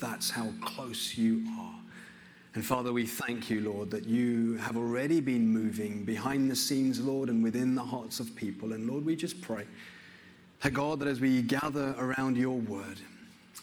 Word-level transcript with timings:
that's 0.00 0.30
how 0.30 0.52
close 0.60 1.16
you 1.16 1.44
are. 1.58 1.74
And 2.54 2.64
Father, 2.64 2.92
we 2.92 3.04
thank 3.04 3.50
you, 3.50 3.60
Lord, 3.60 3.90
that 3.90 4.06
you 4.06 4.56
have 4.56 4.78
already 4.78 5.20
been 5.20 5.46
moving 5.46 6.04
behind 6.04 6.50
the 6.50 6.56
scenes, 6.56 7.00
Lord, 7.00 7.28
and 7.28 7.42
within 7.42 7.74
the 7.74 7.84
hearts 7.84 8.18
of 8.18 8.34
people. 8.34 8.72
And 8.72 8.88
Lord, 8.88 9.04
we 9.04 9.14
just 9.14 9.42
pray 9.42 9.66
that 10.62 10.72
God, 10.72 11.00
that 11.00 11.08
as 11.08 11.20
we 11.20 11.42
gather 11.42 11.94
around 11.98 12.38
your 12.38 12.56
word, 12.56 12.98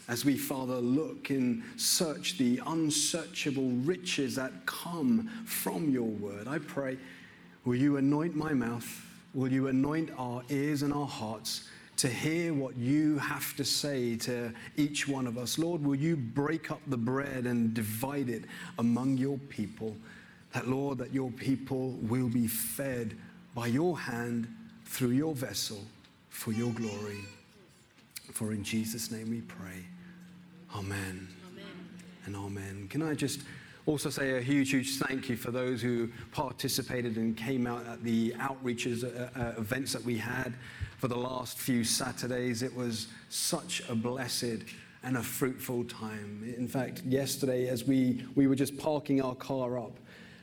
as 0.07 0.25
we, 0.25 0.37
Father, 0.37 0.75
look 0.75 1.31
and 1.31 1.63
search 1.75 2.37
the 2.37 2.61
unsearchable 2.67 3.69
riches 3.83 4.35
that 4.35 4.51
come 4.65 5.27
from 5.45 5.89
your 5.89 6.03
word, 6.03 6.47
I 6.47 6.59
pray, 6.59 6.97
will 7.65 7.75
you 7.75 7.97
anoint 7.97 8.35
my 8.35 8.53
mouth? 8.53 9.05
Will 9.33 9.51
you 9.51 9.69
anoint 9.69 10.11
our 10.19 10.43
ears 10.49 10.83
and 10.83 10.93
our 10.93 11.07
hearts? 11.07 11.67
To 11.97 12.07
hear 12.07 12.53
what 12.53 12.75
you 12.75 13.17
have 13.19 13.55
to 13.55 13.63
say 13.63 14.15
to 14.17 14.51
each 14.77 15.07
one 15.07 15.27
of 15.27 15.37
us. 15.37 15.59
Lord, 15.59 15.83
will 15.83 15.95
you 15.95 16.15
break 16.15 16.71
up 16.71 16.81
the 16.87 16.97
bread 16.97 17.45
and 17.45 17.73
divide 17.73 18.29
it 18.29 18.43
among 18.79 19.17
your 19.17 19.37
people? 19.49 19.95
That, 20.53 20.67
Lord, 20.67 20.97
that 20.99 21.13
your 21.13 21.31
people 21.31 21.91
will 22.01 22.29
be 22.29 22.47
fed 22.47 23.15
by 23.55 23.67
your 23.67 23.97
hand 23.97 24.47
through 24.85 25.11
your 25.11 25.33
vessel 25.33 25.79
for 26.29 26.51
your 26.51 26.71
glory. 26.71 27.19
For 28.31 28.51
in 28.51 28.63
Jesus' 28.63 29.11
name 29.11 29.29
we 29.29 29.41
pray. 29.41 29.85
Amen. 30.75 31.27
amen. 31.51 31.65
And 32.25 32.35
amen. 32.35 32.87
Can 32.89 33.03
I 33.03 33.13
just 33.13 33.41
also 33.85 34.09
say 34.09 34.37
a 34.37 34.41
huge, 34.41 34.71
huge 34.71 34.97
thank 34.97 35.29
you 35.29 35.35
for 35.35 35.51
those 35.51 35.81
who 35.81 36.09
participated 36.31 37.17
and 37.17 37.35
came 37.35 37.67
out 37.67 37.85
at 37.85 38.03
the 38.03 38.31
outreaches 38.33 39.03
uh, 39.03 39.39
uh, 39.39 39.53
events 39.57 39.93
that 39.93 40.03
we 40.03 40.17
had 40.17 40.53
for 41.03 41.09
the 41.09 41.17
last 41.17 41.59
few 41.59 41.83
Saturdays. 41.83 42.63
It 42.63 42.73
was 42.73 43.07
such 43.27 43.83
a 43.89 43.93
blessed 43.93 44.63
and 45.03 45.17
a 45.17 45.21
fruitful 45.21 45.83
time. 45.83 46.55
In 46.57 46.65
fact, 46.65 47.03
yesterday, 47.03 47.67
as 47.67 47.83
we, 47.83 48.23
we 48.35 48.47
were 48.47 48.55
just 48.55 48.77
parking 48.77 49.21
our 49.21 49.35
car 49.35 49.77
up, 49.77 49.99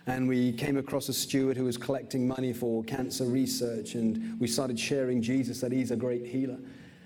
and 0.06 0.28
we 0.28 0.52
came 0.52 0.76
across 0.76 1.08
a 1.08 1.14
steward 1.14 1.56
who 1.56 1.64
was 1.64 1.78
collecting 1.78 2.28
money 2.28 2.52
for 2.52 2.84
cancer 2.84 3.24
research, 3.24 3.94
and 3.94 4.38
we 4.38 4.46
started 4.46 4.78
sharing 4.78 5.22
Jesus 5.22 5.62
that 5.62 5.72
he's 5.72 5.92
a 5.92 5.96
great 5.96 6.26
healer. 6.26 6.58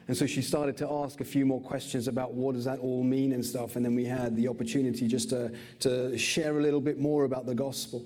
And 0.08 0.16
so 0.16 0.27
she 0.27 0.42
started 0.42 0.77
to 0.78 0.91
ask 0.91 1.20
a 1.20 1.24
few 1.24 1.46
more 1.46 1.61
questions 1.61 2.08
about 2.08 2.34
what 2.34 2.56
does 2.56 2.64
that 2.64 2.80
all 2.80 3.05
mean 3.05 3.33
and 3.34 3.46
stuff. 3.46 3.77
And 3.77 3.84
then 3.84 3.94
we 3.94 4.05
had 4.05 4.34
the 4.34 4.48
opportunity 4.48 5.06
just 5.06 5.30
to, 5.30 5.52
to 5.78 6.18
share 6.18 6.58
a 6.58 6.61
little 6.61 6.80
bit 6.80 6.98
more 6.98 7.22
about 7.22 7.46
the 7.46 7.55
gospel. 7.55 8.05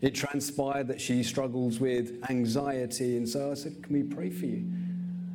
It 0.00 0.14
transpired 0.14 0.88
that 0.88 1.00
she 1.00 1.22
struggles 1.22 1.78
with 1.78 2.24
anxiety. 2.30 3.16
And 3.16 3.28
so 3.28 3.50
I 3.50 3.54
said, 3.54 3.82
Can 3.82 3.92
we 3.92 4.02
pray 4.02 4.30
for 4.30 4.46
you? 4.46 4.64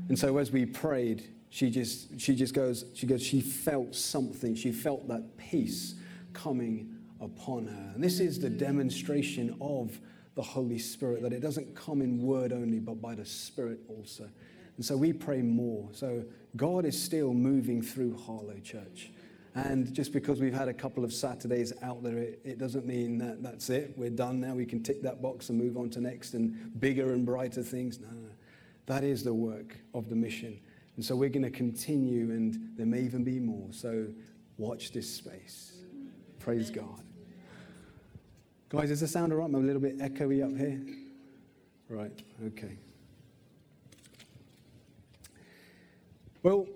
And 0.09 0.17
so 0.17 0.37
as 0.37 0.51
we 0.51 0.65
prayed, 0.65 1.29
she 1.49 1.69
just, 1.69 2.19
she 2.19 2.35
just 2.35 2.53
goes, 2.53 2.85
she 2.93 3.07
goes, 3.07 3.23
she 3.23 3.41
felt 3.41 3.95
something. 3.95 4.55
She 4.55 4.71
felt 4.71 5.07
that 5.07 5.37
peace 5.37 5.95
coming 6.33 6.93
upon 7.21 7.67
her. 7.67 7.91
And 7.95 8.03
this 8.03 8.19
is 8.19 8.39
the 8.39 8.49
demonstration 8.49 9.55
of 9.61 9.97
the 10.35 10.41
Holy 10.41 10.77
Spirit, 10.77 11.21
that 11.21 11.31
it 11.31 11.39
doesn't 11.39 11.73
come 11.75 12.01
in 12.01 12.21
word 12.21 12.51
only, 12.51 12.79
but 12.79 13.01
by 13.01 13.15
the 13.15 13.25
Spirit 13.25 13.79
also. 13.87 14.29
And 14.75 14.85
so 14.85 14.97
we 14.97 15.13
pray 15.13 15.41
more. 15.41 15.87
So 15.93 16.25
God 16.57 16.85
is 16.85 17.01
still 17.01 17.33
moving 17.33 17.81
through 17.81 18.17
Harlow 18.17 18.59
Church. 18.61 19.11
And 19.55 19.93
just 19.93 20.11
because 20.11 20.41
we've 20.41 20.53
had 20.53 20.67
a 20.67 20.73
couple 20.73 21.05
of 21.05 21.13
Saturdays 21.13 21.71
out 21.81 22.03
there, 22.03 22.17
it, 22.17 22.57
doesn't 22.57 22.85
mean 22.85 23.17
that 23.19 23.41
that's 23.41 23.69
it. 23.69 23.93
We're 23.95 24.09
done 24.09 24.41
now. 24.41 24.53
We 24.53 24.65
can 24.65 24.83
tick 24.83 25.01
that 25.03 25.21
box 25.21 25.47
and 25.47 25.57
move 25.57 25.77
on 25.77 25.89
to 25.91 26.01
next 26.01 26.33
and 26.33 26.77
bigger 26.81 27.13
and 27.13 27.25
brighter 27.25 27.63
things. 27.63 28.01
No, 28.01 28.07
no, 28.07 28.15
no. 28.15 28.29
That 28.85 29.05
is 29.05 29.23
the 29.23 29.33
work 29.33 29.77
of 29.93 30.09
the 30.09 30.15
mission. 30.15 30.59
And 30.97 31.05
so 31.05 31.15
we're 31.15 31.29
going 31.29 31.43
to 31.43 31.49
continue, 31.49 32.31
and 32.31 32.71
there 32.75 32.85
may 32.85 32.99
even 33.01 33.23
be 33.23 33.39
more. 33.39 33.69
So 33.71 34.07
watch 34.57 34.91
this 34.91 35.09
space. 35.09 35.77
Praise 36.39 36.69
God. 36.69 37.01
Guys, 38.67 38.91
is 38.91 38.99
the 38.99 39.07
sound 39.07 39.31
all 39.31 39.39
right? 39.39 39.45
I'm 39.45 39.55
a 39.55 39.59
little 39.59 39.81
bit 39.81 39.99
echoey 39.99 40.43
up 40.43 40.57
here. 40.57 40.81
Right, 41.87 42.19
okay. 42.47 42.77
Well, 46.43 46.67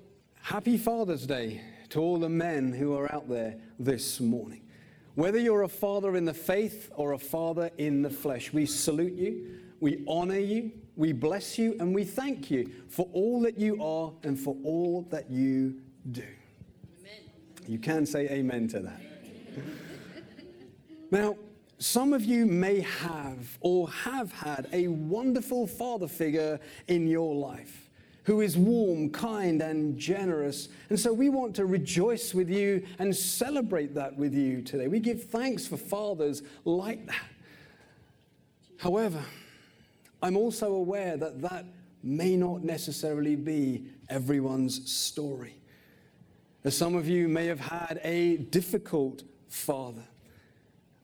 happy 0.42 0.78
Father's 0.78 1.26
Day 1.26 1.62
to 1.90 2.00
all 2.00 2.18
the 2.20 2.30
men 2.30 2.72
who 2.72 2.96
are 2.96 3.12
out 3.14 3.30
there 3.30 3.56
this 3.78 4.20
morning. 4.20 4.62
Whether 5.16 5.40
you're 5.40 5.64
a 5.64 5.70
father 5.70 6.16
in 6.16 6.26
the 6.26 6.34
faith 6.34 6.92
or 6.96 7.14
a 7.14 7.20
father 7.20 7.72
in 7.78 8.02
the 8.02 8.10
flesh, 8.10 8.54
we 8.54 8.66
salute 8.66 9.14
you, 9.14 9.60
we 9.80 10.04
honor 10.08 10.38
you, 10.38 10.72
we 10.96 11.14
bless 11.14 11.58
you, 11.58 11.76
and 11.80 11.94
we 11.94 12.04
thank 12.04 12.52
you 12.52 12.72
for 12.88 13.08
all 13.14 13.42
that 13.42 13.58
you 13.58 13.82
are 13.84 14.12
and 14.24 14.40
for 14.40 14.56
all 14.64 15.08
that 15.10 15.30
you 15.30 15.82
do. 16.12 16.22
Amen. 17.02 17.30
You 17.68 17.80
can 17.80 18.06
say 18.06 18.30
amen 18.30 18.68
to 18.70 18.80
that. 18.82 19.02
now, 21.12 21.36
some 21.80 22.14
of 22.14 22.24
you 22.24 22.46
may 22.46 22.82
have 22.82 23.58
or 23.62 23.90
have 23.90 24.32
had 24.34 24.68
a 24.74 24.88
wonderful 24.90 25.66
father 25.66 26.08
figure 26.08 26.60
in 26.88 27.08
your 27.08 27.34
life 27.34 27.89
who 28.30 28.42
is 28.42 28.56
warm, 28.56 29.10
kind, 29.10 29.60
and 29.60 29.98
generous. 29.98 30.70
And 30.90 31.00
so 31.00 31.12
we 31.12 31.30
want 31.30 31.56
to 31.56 31.66
rejoice 31.66 32.32
with 32.32 32.48
you 32.48 32.86
and 33.00 33.16
celebrate 33.16 33.96
that 33.96 34.16
with 34.16 34.36
you 34.36 34.62
today. 34.62 34.88
We 34.88 35.00
give 35.00 35.24
thanks 35.24 35.66
for 35.66 35.78
fathers 35.78 36.44
like 36.64 37.08
that. 37.08 37.26
However, 38.78 39.20
I'm 40.22 40.38
also 40.38 40.76
aware 40.76 41.18
that 41.18 41.42
that 41.42 41.66
may 42.04 42.38
not 42.38 42.64
necessarily 42.64 43.36
be 43.36 43.86
everyone's 44.10 44.92
story. 44.92 45.56
As 46.64 46.78
some 46.78 46.94
of 46.94 47.08
you 47.08 47.28
may 47.28 47.48
have 47.48 47.60
had 47.60 48.00
a 48.04 48.38
difficult 48.38 49.24
father, 49.48 50.06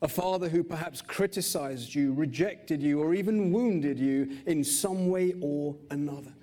a 0.00 0.06
father 0.06 0.48
who 0.48 0.62
perhaps 0.62 1.02
criticized 1.02 1.92
you, 1.92 2.12
rejected 2.12 2.80
you, 2.80 3.02
or 3.02 3.14
even 3.14 3.50
wounded 3.50 3.98
you 3.98 4.38
in 4.46 4.62
some 4.62 5.08
way 5.08 5.34
or 5.40 5.74
another 5.90 6.35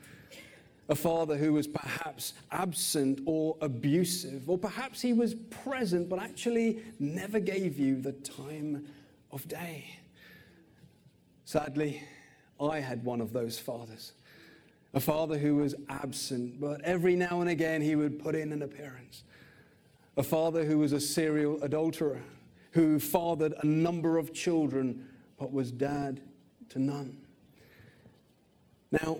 a 0.89 0.95
father 0.95 1.37
who 1.37 1.53
was 1.53 1.67
perhaps 1.67 2.33
absent 2.51 3.21
or 3.25 3.57
abusive, 3.61 4.49
or 4.49 4.57
perhaps 4.57 5.01
he 5.01 5.13
was 5.13 5.35
present 5.63 6.09
but 6.09 6.19
actually 6.19 6.79
never 6.99 7.39
gave 7.39 7.79
you 7.79 7.99
the 8.01 8.11
time 8.11 8.85
of 9.31 9.47
day. 9.47 9.99
Sadly, 11.45 12.01
I 12.59 12.79
had 12.79 13.03
one 13.03 13.21
of 13.21 13.33
those 13.33 13.57
fathers. 13.59 14.13
A 14.93 14.99
father 14.99 15.37
who 15.37 15.55
was 15.55 15.73
absent, 15.89 16.59
but 16.59 16.81
every 16.81 17.15
now 17.15 17.41
and 17.41 17.49
again 17.49 17.81
he 17.81 17.95
would 17.95 18.19
put 18.19 18.35
in 18.35 18.51
an 18.51 18.61
appearance. 18.61 19.23
A 20.17 20.23
father 20.23 20.63
who 20.63 20.77
was 20.77 20.91
a 20.91 20.99
serial 20.99 21.61
adulterer, 21.63 22.21
who 22.71 22.99
fathered 22.99 23.53
a 23.63 23.65
number 23.65 24.17
of 24.17 24.33
children, 24.33 25.07
but 25.39 25.51
was 25.51 25.71
dad 25.71 26.21
to 26.69 26.79
none. 26.79 27.17
Now, 28.91 29.17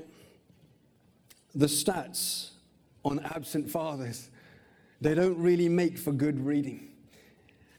the 1.56 1.66
stats 1.68 2.52
on 3.06 3.20
absent 3.20 3.70
fathers, 3.70 4.30
they 5.02 5.14
don't 5.14 5.38
really 5.38 5.70
make 5.70 5.98
for 5.98 6.12
good 6.12 6.44
reading. 6.46 6.90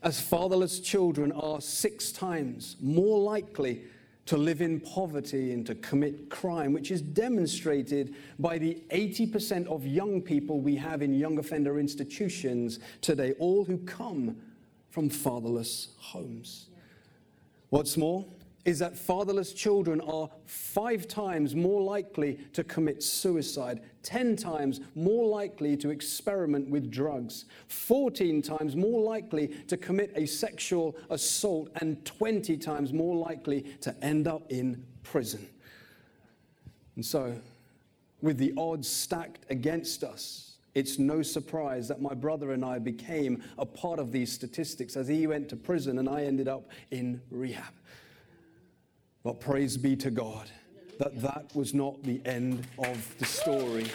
As 0.03 0.21
fatherless 0.21 0.81
children 0.81 1.33
are 1.33 1.61
six 1.61 2.13
times 2.13 2.77
more 2.81 3.19
likely 3.19 3.83
to 4.27 4.37
live 4.37 4.61
in 4.61 4.81
poverty 4.81 5.53
and 5.53 5.67
to 5.67 5.75
commit 5.77 6.31
crime, 6.31 6.73
which 6.73 6.91
is 6.91 7.03
demonstrated 7.03 8.15
by 8.39 8.59
the 8.59 8.83
80% 8.91 9.67
of 9.67 9.87
young 9.87 10.21
people 10.23 10.61
we 10.61 10.77
have 10.77 11.03
in 11.03 11.15
young 11.15 11.39
offender 11.39 11.79
institutions 11.79 12.79
today, 13.01 13.35
all 13.39 13.65
who 13.65 13.79
come 13.79 14.37
from 14.91 15.11
fatherless 15.11 15.89
homes. 15.99 16.67
What's 17.69 17.97
more, 17.97 18.25
is 18.65 18.79
that 18.79 18.97
fatherless 18.97 19.53
children 19.53 20.01
are 20.01 20.29
five 20.47 21.07
times 21.07 21.55
more 21.55 21.83
likely 21.83 22.39
to 22.53 22.65
commit 22.65 23.03
suicide, 23.03 23.81
10 24.03 24.37
times 24.37 24.81
more 24.95 25.27
likely 25.27 25.77
to 25.77 25.91
experiment 25.91 26.69
with 26.69 26.91
drugs, 26.91 27.45
14 27.69 28.41
times 28.41 28.75
more 28.75 29.03
likely 29.03 29.49
to 29.69 29.77
commit 29.77 30.13
a 30.17 30.27
sexual 30.27 30.97
assault, 31.11 31.69
and 31.77 32.03
20 32.05 32.57
times 32.57 32.93
more 32.93 33.17
likely 33.17 33.63
to 33.81 33.95
end 34.03 34.27
up 34.27 34.51
in 34.51 34.85
prison. 35.03 35.47
And 36.97 37.05
so, 37.05 37.37
with 38.23 38.39
the 38.39 38.55
odds 38.57 38.89
stacked 38.89 39.45
against 39.51 40.03
us, 40.05 40.55
it's 40.75 40.99
no 40.99 41.23
surprise 41.23 41.87
that 41.89 42.01
my 42.01 42.15
brother 42.15 42.53
and 42.53 42.65
I 42.65 42.79
became 42.79 43.43
a 43.59 43.67
part 43.67 43.99
of 43.99 44.11
these 44.11 44.33
statistics 44.33 44.97
as 44.97 45.07
he 45.07 45.27
went 45.27 45.49
to 45.51 45.57
prison 45.57 45.99
and 45.99 46.09
I 46.09 46.25
ended 46.25 46.49
up 46.49 46.69
in 46.91 47.21
rehab. 47.31 47.73
But 49.25 49.41
praise 49.41 49.79
be 49.79 49.97
to 49.97 50.11
God 50.11 50.51
that 50.99 51.21
that 51.23 51.51
was 51.55 51.73
not 51.73 52.01
the 52.03 52.21
end 52.27 52.67
of 52.79 53.19
the 53.19 53.25
story. 53.25 53.87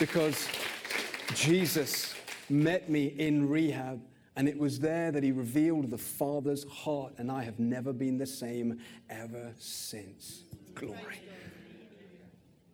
Because 0.00 0.48
Jesus 1.34 2.12
met 2.50 2.90
me 2.90 3.06
in 3.06 3.48
rehab, 3.48 4.02
and 4.34 4.48
it 4.48 4.58
was 4.58 4.80
there 4.80 5.12
that 5.12 5.22
he 5.22 5.30
revealed 5.30 5.90
the 5.90 5.98
Father's 5.98 6.64
heart, 6.64 7.14
and 7.18 7.30
I 7.30 7.44
have 7.44 7.60
never 7.60 7.92
been 7.92 8.18
the 8.18 8.26
same 8.26 8.80
ever 9.08 9.52
since. 9.58 10.42
Glory. 10.74 11.20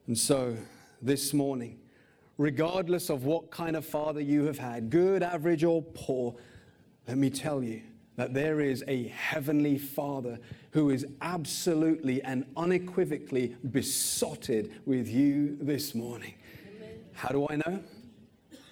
And 0.07 0.17
so, 0.17 0.57
this 1.03 1.35
morning, 1.35 1.79
regardless 2.39 3.11
of 3.11 3.25
what 3.25 3.51
kind 3.51 3.77
of 3.77 3.85
father 3.85 4.23
you 4.23 4.47
have 4.47 4.59
had, 4.59 4.89
good, 4.89 5.23
average, 5.23 5.65
or 5.65 5.83
poor, 5.83 6.35
let 7.07 7.19
me 7.19 7.29
tell 7.29 7.63
you 7.63 7.83
that 8.21 8.35
there 8.35 8.61
is 8.61 8.85
a 8.87 9.05
heavenly 9.05 9.79
Father 9.79 10.39
who 10.73 10.91
is 10.91 11.07
absolutely 11.23 12.23
and 12.23 12.45
unequivocally 12.55 13.57
besotted 13.71 14.71
with 14.85 15.09
you 15.09 15.57
this 15.59 15.95
morning. 15.95 16.35
Amen. 16.77 16.99
How 17.15 17.31
do 17.31 17.47
I 17.49 17.57
know? 17.57 17.83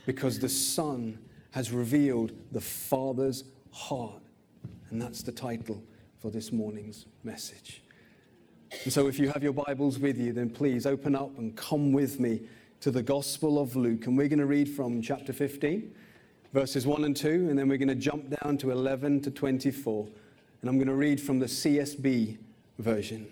Because 0.04 0.38
the 0.38 0.50
Son 0.50 1.18
has 1.52 1.72
revealed 1.72 2.32
the 2.52 2.60
Father's 2.60 3.44
heart. 3.70 4.20
And 4.90 5.00
that's 5.00 5.22
the 5.22 5.32
title 5.32 5.82
for 6.20 6.30
this 6.30 6.52
morning's 6.52 7.06
message. 7.24 7.82
And 8.84 8.92
so, 8.92 9.06
if 9.06 9.18
you 9.18 9.30
have 9.30 9.42
your 9.42 9.54
Bibles 9.54 9.98
with 9.98 10.18
you, 10.18 10.34
then 10.34 10.50
please 10.50 10.84
open 10.84 11.14
up 11.14 11.38
and 11.38 11.56
come 11.56 11.92
with 11.92 12.20
me 12.20 12.42
to 12.80 12.90
the 12.90 13.02
Gospel 13.02 13.58
of 13.58 13.76
Luke. 13.76 14.08
And 14.08 14.18
we're 14.18 14.28
going 14.28 14.40
to 14.40 14.44
read 14.44 14.68
from 14.68 15.00
chapter 15.00 15.32
15, 15.32 15.94
verses 16.52 16.86
1 16.86 17.04
and 17.04 17.16
2, 17.16 17.28
and 17.50 17.58
then 17.58 17.68
we're 17.68 17.78
going 17.78 17.88
to 17.88 17.94
jump 17.94 18.34
down 18.42 18.58
to 18.58 18.70
11 18.70 19.22
to 19.22 19.30
24. 19.30 20.06
And 20.60 20.70
I'm 20.70 20.76
going 20.76 20.88
to 20.88 20.94
read 20.94 21.20
from 21.20 21.38
the 21.38 21.46
CSB 21.46 22.38
version. 22.78 23.28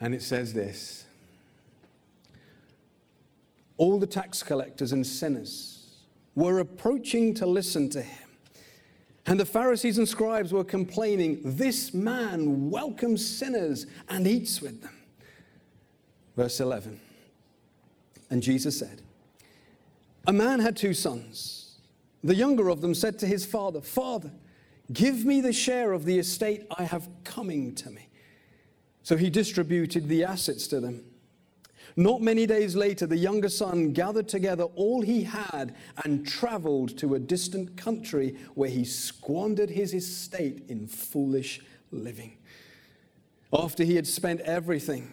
And 0.00 0.14
it 0.14 0.22
says 0.22 0.52
this 0.52 1.06
All 3.76 3.98
the 3.98 4.06
tax 4.06 4.42
collectors 4.42 4.92
and 4.92 5.06
sinners 5.06 5.86
were 6.34 6.58
approaching 6.58 7.34
to 7.34 7.46
listen 7.46 7.88
to 7.90 8.02
him. 8.02 8.28
And 9.24 9.40
the 9.40 9.46
Pharisees 9.46 9.98
and 9.98 10.08
scribes 10.08 10.52
were 10.52 10.64
complaining, 10.64 11.40
This 11.42 11.92
man 11.92 12.70
welcomes 12.70 13.26
sinners 13.26 13.86
and 14.08 14.26
eats 14.26 14.62
with 14.62 14.82
them. 14.82 14.94
Verse 16.36 16.60
11. 16.60 17.00
And 18.30 18.42
Jesus 18.42 18.78
said, 18.78 19.02
A 20.26 20.32
man 20.32 20.60
had 20.60 20.76
two 20.76 20.94
sons. 20.94 21.76
The 22.24 22.34
younger 22.34 22.68
of 22.68 22.80
them 22.80 22.94
said 22.94 23.18
to 23.20 23.26
his 23.26 23.46
father, 23.46 23.80
Father, 23.80 24.32
give 24.92 25.24
me 25.24 25.40
the 25.40 25.52
share 25.52 25.92
of 25.92 26.04
the 26.04 26.18
estate 26.18 26.66
I 26.76 26.84
have 26.84 27.08
coming 27.24 27.74
to 27.76 27.90
me. 27.90 28.08
So 29.02 29.16
he 29.16 29.30
distributed 29.30 30.08
the 30.08 30.24
assets 30.24 30.66
to 30.68 30.80
them. 30.80 31.04
Not 31.94 32.20
many 32.20 32.44
days 32.44 32.76
later, 32.76 33.06
the 33.06 33.16
younger 33.16 33.48
son 33.48 33.92
gathered 33.92 34.28
together 34.28 34.64
all 34.64 35.00
he 35.00 35.22
had 35.22 35.74
and 36.04 36.26
traveled 36.26 36.98
to 36.98 37.14
a 37.14 37.18
distant 37.18 37.76
country 37.76 38.36
where 38.54 38.68
he 38.68 38.84
squandered 38.84 39.70
his 39.70 39.94
estate 39.94 40.64
in 40.68 40.86
foolish 40.88 41.62
living. 41.90 42.36
After 43.52 43.82
he 43.82 43.96
had 43.96 44.06
spent 44.06 44.40
everything, 44.40 45.10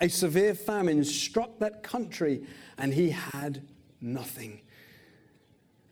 a 0.00 0.08
severe 0.08 0.54
famine 0.54 1.04
struck 1.04 1.58
that 1.58 1.82
country 1.82 2.46
and 2.78 2.94
he 2.94 3.10
had 3.10 3.62
nothing. 4.00 4.60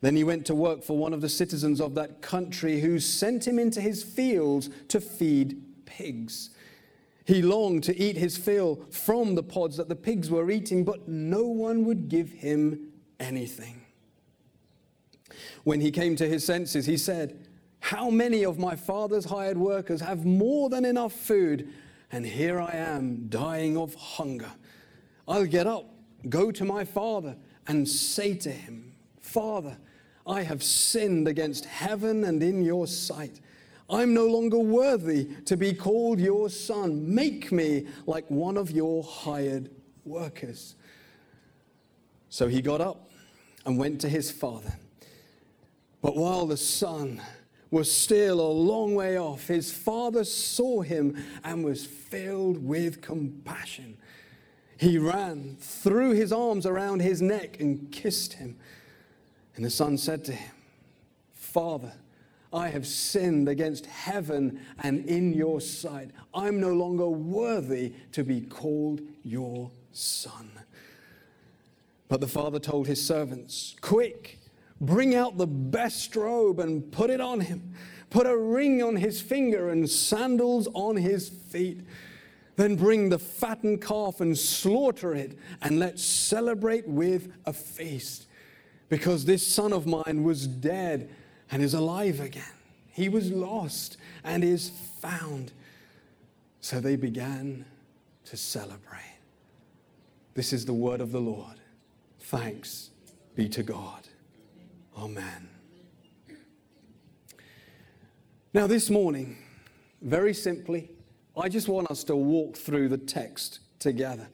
Then 0.01 0.15
he 0.15 0.23
went 0.23 0.45
to 0.47 0.55
work 0.55 0.83
for 0.83 0.97
one 0.97 1.13
of 1.13 1.21
the 1.21 1.29
citizens 1.29 1.81
of 1.81 1.95
that 1.95 2.21
country 2.21 2.79
who 2.79 2.99
sent 2.99 3.47
him 3.47 3.57
into 3.57 3.81
his 3.81 4.03
fields 4.03 4.69
to 4.89 5.01
feed 5.01 5.61
pigs. 5.85 6.51
He 7.25 7.41
longed 7.41 7.83
to 7.85 7.97
eat 7.97 8.17
his 8.17 8.37
fill 8.37 8.85
from 8.91 9.33
the 9.33 9.41
pods 9.41 9.77
that 9.77 9.89
the 9.89 9.95
pigs 9.95 10.29
were 10.29 10.51
eating, 10.51 10.83
but 10.83 11.07
no 11.07 11.43
one 11.43 11.85
would 11.85 12.07
give 12.07 12.29
him 12.29 12.91
anything. 13.19 13.81
When 15.63 15.81
he 15.81 15.89
came 15.89 16.15
to 16.17 16.27
his 16.27 16.45
senses, 16.45 16.85
he 16.85 16.97
said, 16.97 17.47
How 17.79 18.11
many 18.11 18.45
of 18.45 18.59
my 18.59 18.75
father's 18.75 19.25
hired 19.25 19.57
workers 19.57 20.01
have 20.01 20.23
more 20.23 20.69
than 20.69 20.85
enough 20.85 21.13
food? 21.13 21.67
And 22.15 22.25
here 22.25 22.61
I 22.61 22.71
am 22.71 23.27
dying 23.27 23.75
of 23.75 23.93
hunger. 23.93 24.49
I'll 25.27 25.45
get 25.45 25.67
up, 25.67 25.93
go 26.29 26.49
to 26.49 26.63
my 26.63 26.85
father, 26.85 27.35
and 27.67 27.85
say 27.85 28.35
to 28.35 28.49
him, 28.49 28.93
Father, 29.19 29.77
I 30.25 30.43
have 30.43 30.63
sinned 30.63 31.27
against 31.27 31.65
heaven 31.65 32.23
and 32.23 32.41
in 32.41 32.63
your 32.63 32.87
sight. 32.87 33.41
I'm 33.89 34.13
no 34.13 34.27
longer 34.27 34.57
worthy 34.57 35.25
to 35.43 35.57
be 35.57 35.73
called 35.73 36.21
your 36.21 36.49
son. 36.49 37.13
Make 37.13 37.51
me 37.51 37.85
like 38.07 38.31
one 38.31 38.55
of 38.55 38.71
your 38.71 39.03
hired 39.03 39.69
workers. 40.05 40.75
So 42.29 42.47
he 42.47 42.61
got 42.61 42.79
up 42.79 43.11
and 43.65 43.77
went 43.77 43.99
to 43.99 44.07
his 44.07 44.31
father. 44.31 44.73
But 46.01 46.15
while 46.15 46.45
the 46.45 46.55
son 46.55 47.21
was 47.75 47.91
still 47.91 48.39
a 48.39 48.53
long 48.53 48.95
way 48.95 49.19
off, 49.19 49.47
his 49.47 49.69
father 49.69 50.23
saw 50.23 50.79
him 50.79 51.21
and 51.43 51.61
was 51.61 51.85
filled 51.85 52.65
with 52.65 53.01
compassion. 53.01 53.97
He 54.77 54.97
ran, 54.97 55.57
threw 55.59 56.11
his 56.11 56.31
arms 56.31 56.65
around 56.65 57.01
his 57.01 57.21
neck, 57.21 57.59
and 57.59 57.91
kissed 57.91 58.31
him. 58.31 58.55
And 59.57 59.65
the 59.65 59.69
son 59.69 59.97
said 59.97 60.23
to 60.23 60.31
him, 60.31 60.55
Father, 61.33 61.91
I 62.53 62.69
have 62.69 62.87
sinned 62.87 63.49
against 63.49 63.87
heaven 63.87 64.61
and 64.81 65.05
in 65.05 65.33
your 65.33 65.59
sight. 65.59 66.11
I'm 66.33 66.61
no 66.61 66.71
longer 66.71 67.09
worthy 67.09 67.91
to 68.13 68.23
be 68.23 68.39
called 68.39 69.01
your 69.21 69.69
son. 69.91 70.49
But 72.07 72.21
the 72.21 72.27
father 72.29 72.59
told 72.59 72.87
his 72.87 73.05
servants, 73.05 73.75
Quick, 73.81 74.39
bring 74.81 75.15
out 75.15 75.37
the 75.37 75.47
best 75.47 76.15
robe 76.15 76.59
and 76.59 76.91
put 76.91 77.09
it 77.09 77.21
on 77.21 77.41
him. 77.41 77.73
Put 78.09 78.27
a 78.27 78.37
ring 78.37 78.81
on 78.83 78.95
his 78.95 79.21
finger 79.21 79.69
and 79.69 79.89
sandals 79.89 80.67
on 80.73 80.95
his 80.95 81.29
feet. 81.29 81.81
Then 82.55 82.75
bring 82.75 83.09
the 83.09 83.19
fattened 83.19 83.81
calf 83.81 84.21
and 84.21 84.37
slaughter 84.37 85.13
it, 85.13 85.37
and 85.61 85.79
let's 85.79 86.03
celebrate 86.03 86.87
with 86.87 87.33
a 87.45 87.51
feast. 87.51 88.27
Because 88.87 89.25
this 89.25 89.45
son 89.45 89.73
of 89.73 89.85
mine 89.85 90.23
was 90.23 90.47
dead 90.47 91.09
and 91.51 91.61
is 91.61 91.73
alive 91.73 92.21
again. 92.21 92.43
He 92.91 93.09
was 93.09 93.31
lost 93.31 93.97
and 94.23 94.43
is 94.43 94.69
found. 95.01 95.51
So 96.61 96.79
they 96.79 96.95
began 96.95 97.65
to 98.25 98.37
celebrate. 98.37 99.01
This 100.33 100.53
is 100.53 100.65
the 100.65 100.73
word 100.73 101.01
of 101.01 101.11
the 101.11 101.19
Lord. 101.19 101.59
Thanks 102.19 102.91
be 103.35 103.49
to 103.49 103.63
God. 103.63 104.07
Amen. 104.97 105.49
Now, 108.53 108.67
this 108.67 108.89
morning, 108.89 109.37
very 110.01 110.33
simply, 110.33 110.89
I 111.35 111.49
just 111.49 111.67
want 111.67 111.91
us 111.91 112.03
to 112.05 112.15
walk 112.15 112.55
through 112.55 112.87
the 112.87 112.97
text 112.97 113.59
together. 113.79 114.29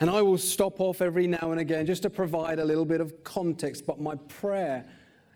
And 0.00 0.08
I 0.08 0.22
will 0.22 0.38
stop 0.38 0.80
off 0.80 1.02
every 1.02 1.26
now 1.26 1.52
and 1.52 1.60
again 1.60 1.84
just 1.84 2.02
to 2.02 2.10
provide 2.10 2.58
a 2.58 2.64
little 2.64 2.86
bit 2.86 3.00
of 3.00 3.22
context, 3.22 3.86
but 3.86 4.00
my 4.00 4.16
prayer 4.28 4.86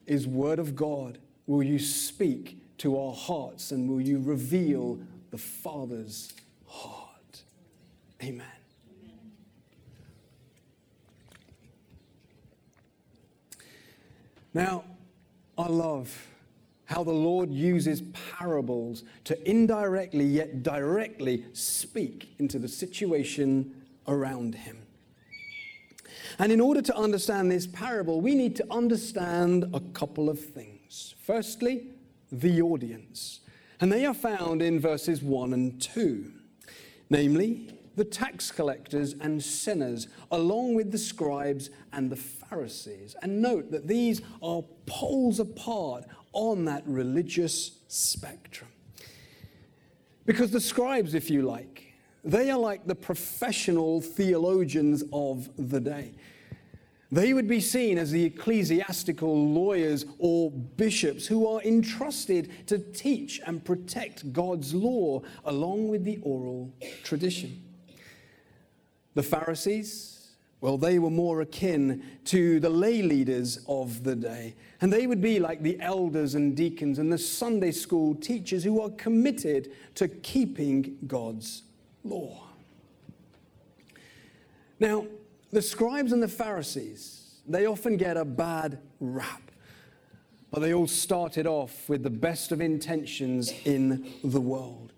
is 0.07 0.27
Word 0.27 0.59
of 0.59 0.75
God. 0.75 1.19
Will 1.47 1.63
you 1.63 1.79
speak 1.79 2.59
to 2.79 2.99
our 2.99 3.13
hearts 3.13 3.71
and 3.71 3.89
will 3.89 4.01
you 4.01 4.21
reveal 4.21 4.99
the 5.31 5.39
Father's 5.39 6.33
heart? 6.67 7.43
Amen. 8.23 8.56
Now, 14.57 14.85
I 15.59 15.69
love 15.69 16.31
how 16.87 17.05
the 17.05 17.13
Lord 17.13 17.51
uses 17.51 18.01
parables 18.39 19.05
to 19.25 19.37
indirectly 19.47 20.25
yet 20.25 20.63
directly 20.63 21.45
speak 21.53 22.31
into 22.39 22.59
the 22.59 22.67
situation 22.67 23.85
around 24.09 24.55
him. 24.55 24.79
And 26.39 26.51
in 26.51 26.63
order 26.63 26.81
to 26.81 26.97
understand 26.97 27.53
this 27.53 27.67
parable, 27.67 28.23
we 28.23 28.35
need 28.35 28.57
to 28.57 28.67
understand 28.71 29.69
a 29.75 29.81
couple 29.93 30.31
of 30.31 30.41
things. 30.41 31.15
Firstly, 31.21 31.89
the 32.33 32.63
audience. 32.63 33.41
And 33.79 33.93
they 33.93 34.07
are 34.07 34.15
found 34.15 34.63
in 34.63 34.81
verses 34.81 35.23
1 35.23 35.53
and 35.53 35.79
2. 35.83 36.33
Namely, 37.11 37.69
the 37.95 38.05
tax 38.05 38.51
collectors 38.51 39.15
and 39.21 39.43
sinners, 39.43 40.09
along 40.31 40.77
with 40.77 40.93
the 40.93 40.99
scribes 40.99 41.69
and 41.93 42.09
the 42.09 42.17
Pharisees. 42.49 43.17
And 43.23 43.41
note 43.43 43.71
that 43.71 43.87
these 43.87 44.23
are 44.43 44.63
poles 44.87 45.41
apart 45.41 46.05
on 46.33 46.65
that 46.67 46.83
religious 46.87 47.73
spectrum. 47.89 48.71
Because 50.25 50.51
the 50.51 50.61
scribes, 50.61 51.15
if 51.15 51.31
you 51.31 51.43
like, 51.43 51.95
they 52.25 52.51
are 52.51 52.59
like 52.59 52.87
the 52.87 52.95
professional 52.95 54.01
theologians 54.01 55.05
of 55.13 55.49
the 55.57 55.81
day. 55.81 56.13
They 57.13 57.33
would 57.33 57.47
be 57.47 57.61
seen 57.61 57.99
as 57.99 58.11
the 58.11 58.25
ecclesiastical 58.25 59.53
lawyers 59.53 60.05
or 60.19 60.51
bishops 60.51 61.25
who 61.25 61.47
are 61.47 61.63
entrusted 61.63 62.67
to 62.67 62.79
teach 62.79 63.41
and 63.47 63.65
protect 63.65 64.33
God's 64.33 64.75
law 64.75 65.23
along 65.45 65.87
with 65.89 66.03
the 66.03 66.19
oral 66.23 66.75
tradition. 67.05 67.63
The 69.15 69.23
Pharisees, 69.23 70.16
well, 70.61 70.79
they 70.79 70.99
were 70.99 71.11
more 71.11 71.43
akin 71.43 72.03
to 72.25 72.59
the 72.61 72.71
lay 72.71 73.03
leaders 73.03 73.59
of 73.69 74.05
the 74.05 74.17
day. 74.17 74.55
And 74.81 74.93
they 74.93 75.07
would 75.07 75.21
be 75.21 75.39
like 75.39 75.63
the 75.63 75.79
elders 75.81 76.35
and 76.35 76.57
deacons 76.57 76.99
and 76.99 77.13
the 77.13 77.19
Sunday 77.19 77.73
school 77.73 78.15
teachers 78.15 78.65
who 78.65 78.81
are 78.81 78.91
committed 78.91 79.73
to 79.97 80.09
keeping 80.09 80.97
God's 81.07 81.63
law. 82.05 82.45
Now, 84.81 85.07
the 85.53 85.63
scribes 85.63 86.13
and 86.13 86.23
the 86.23 86.29
Pharisees, 86.29 87.41
they 87.47 87.67
often 87.67 87.97
get 87.97 88.17
a 88.17 88.25
bad 88.25 88.79
rap. 89.01 89.43
But 90.51 90.61
they 90.61 90.73
all 90.73 90.87
started 90.87 91.47
off 91.47 91.89
with 91.89 92.03
the 92.03 92.11
best 92.11 92.51
of 92.51 92.61
intentions 92.61 93.53
in 93.65 94.13
the 94.25 94.41
world. 94.41 94.93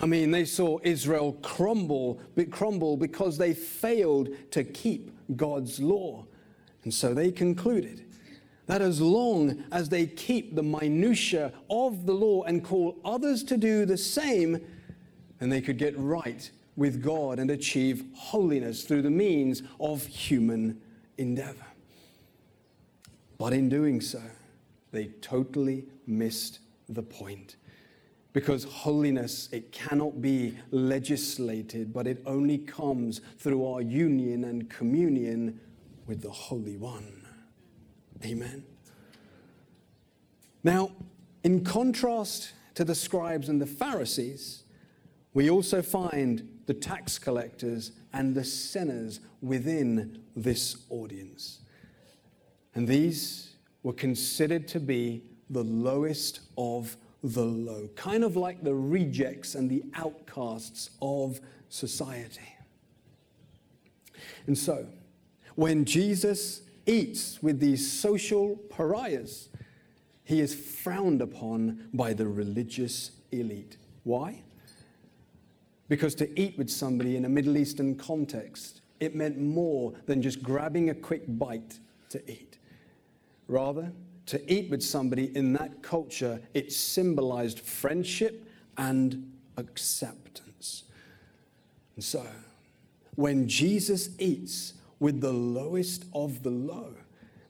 I 0.00 0.06
mean, 0.06 0.30
they 0.30 0.46
saw 0.46 0.78
Israel 0.82 1.34
crumble, 1.42 2.20
crumble 2.50 2.96
because 2.96 3.36
they 3.36 3.52
failed 3.52 4.30
to 4.52 4.64
keep 4.64 5.10
God's 5.36 5.78
law. 5.78 6.24
And 6.84 6.92
so 6.92 7.12
they 7.12 7.30
concluded 7.30 8.06
that 8.66 8.80
as 8.80 9.00
long 9.00 9.64
as 9.72 9.90
they 9.90 10.06
keep 10.06 10.54
the 10.54 10.62
minutiae 10.62 11.52
of 11.68 12.06
the 12.06 12.14
law 12.14 12.44
and 12.44 12.64
call 12.64 12.96
others 13.04 13.42
to 13.44 13.58
do 13.58 13.84
the 13.84 13.98
same, 13.98 14.60
then 15.38 15.50
they 15.50 15.60
could 15.60 15.76
get 15.76 15.98
right 15.98 16.50
with 16.76 17.02
God 17.02 17.38
and 17.38 17.50
achieve 17.50 18.04
holiness 18.14 18.84
through 18.84 19.02
the 19.02 19.10
means 19.10 19.62
of 19.80 20.06
human 20.06 20.80
endeavor. 21.18 21.66
But 23.36 23.52
in 23.52 23.68
doing 23.68 24.00
so, 24.00 24.22
they 24.92 25.06
totally 25.20 25.84
missed 26.06 26.60
the 26.88 27.02
point. 27.02 27.56
Because 28.32 28.64
holiness, 28.64 29.48
it 29.52 29.72
cannot 29.72 30.20
be 30.20 30.56
legislated, 30.70 31.92
but 31.92 32.06
it 32.06 32.22
only 32.26 32.58
comes 32.58 33.20
through 33.38 33.66
our 33.66 33.82
union 33.82 34.44
and 34.44 34.70
communion 34.70 35.58
with 36.06 36.22
the 36.22 36.30
Holy 36.30 36.76
One. 36.76 37.26
Amen. 38.24 38.64
Now, 40.62 40.92
in 41.42 41.64
contrast 41.64 42.52
to 42.74 42.84
the 42.84 42.94
scribes 42.94 43.48
and 43.48 43.60
the 43.60 43.66
Pharisees, 43.66 44.64
we 45.32 45.50
also 45.50 45.82
find 45.82 46.48
the 46.66 46.74
tax 46.74 47.18
collectors 47.18 47.92
and 48.12 48.34
the 48.34 48.44
sinners 48.44 49.20
within 49.40 50.22
this 50.36 50.84
audience. 50.90 51.60
And 52.74 52.86
these 52.86 53.54
were 53.82 53.92
considered 53.92 54.68
to 54.68 54.80
be 54.80 55.22
the 55.48 55.64
lowest 55.64 56.40
of 56.56 56.96
the 57.22 57.44
low, 57.44 57.88
kind 57.96 58.24
of 58.24 58.36
like 58.36 58.62
the 58.62 58.74
rejects 58.74 59.54
and 59.54 59.70
the 59.70 59.84
outcasts 59.94 60.90
of 61.02 61.40
society. 61.68 62.56
And 64.46 64.56
so, 64.56 64.86
when 65.54 65.84
Jesus 65.84 66.62
eats 66.86 67.42
with 67.42 67.60
these 67.60 67.90
social 67.90 68.56
pariahs, 68.70 69.48
he 70.24 70.40
is 70.40 70.54
frowned 70.54 71.20
upon 71.20 71.88
by 71.92 72.12
the 72.12 72.26
religious 72.26 73.10
elite. 73.32 73.76
Why? 74.04 74.42
Because 75.88 76.14
to 76.16 76.40
eat 76.40 76.56
with 76.56 76.70
somebody 76.70 77.16
in 77.16 77.24
a 77.24 77.28
Middle 77.28 77.56
Eastern 77.56 77.96
context, 77.96 78.80
it 79.00 79.14
meant 79.14 79.38
more 79.38 79.92
than 80.06 80.22
just 80.22 80.42
grabbing 80.42 80.90
a 80.90 80.94
quick 80.94 81.24
bite 81.26 81.80
to 82.10 82.30
eat. 82.30 82.58
Rather, 83.48 83.92
to 84.26 84.52
eat 84.52 84.70
with 84.70 84.82
somebody 84.82 85.34
in 85.36 85.52
that 85.54 85.82
culture, 85.82 86.40
it 86.54 86.72
symbolized 86.72 87.60
friendship 87.60 88.48
and 88.76 89.32
acceptance. 89.56 90.84
And 91.96 92.04
so, 92.04 92.24
when 93.16 93.48
Jesus 93.48 94.10
eats 94.18 94.74
with 94.98 95.20
the 95.20 95.32
lowest 95.32 96.04
of 96.14 96.42
the 96.42 96.50
low, 96.50 96.94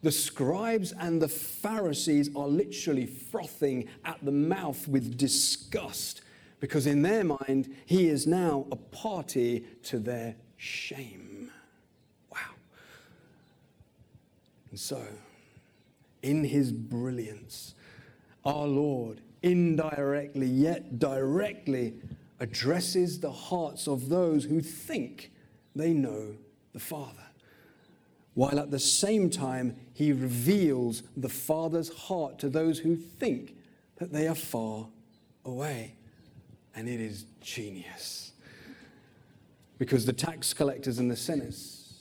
the 0.03 0.11
scribes 0.11 0.93
and 0.93 1.21
the 1.21 1.29
Pharisees 1.29 2.35
are 2.35 2.49
literally 2.49 3.07
frothing 3.07 3.89
at 4.05 4.25
the 4.25 4.33
mouth 4.33 4.89
with 4.89 5.19
disgust 5.19 6.23
because, 6.59 6.87
in 6.87 7.03
their 7.03 7.25
mind, 7.25 7.75
he 7.87 8.09
is 8.09 8.27
now 8.27 8.67
a 8.71 8.77
party 8.77 9.65
to 9.85 9.99
their 9.99 10.37
shame. 10.57 11.51
Wow. 12.33 12.55
And 14.71 14.79
so, 14.79 15.03
in 16.23 16.45
his 16.45 16.73
brilliance, 16.73 17.75
our 18.45 18.67
Lord 18.67 19.21
indirectly 19.43 20.47
yet 20.47 20.99
directly 20.99 21.95
addresses 22.41 23.21
the 23.21 23.31
hearts 23.31 23.87
of 23.87 24.09
those 24.09 24.45
who 24.45 24.61
think 24.61 25.31
they 25.75 25.93
know 25.93 26.35
the 26.73 26.81
Father. 26.81 27.23
While 28.35 28.59
at 28.59 28.71
the 28.71 28.79
same 28.79 29.29
time, 29.29 29.77
he 29.93 30.13
reveals 30.13 31.03
the 31.17 31.29
Father's 31.29 31.91
heart 31.91 32.39
to 32.39 32.49
those 32.49 32.79
who 32.79 32.97
think 32.97 33.57
that 33.97 34.13
they 34.13 34.27
are 34.29 34.35
far 34.35 34.89
away. 35.45 35.95
And 36.75 36.89
it 36.89 37.01
is 37.01 37.27
genius. 37.41 38.33
Because 39.79 40.07
the 40.07 40.13
tax 40.13 40.55
collectors 40.55 40.99
and 40.99 41.11
the 41.11 41.17
sinners, 41.17 41.95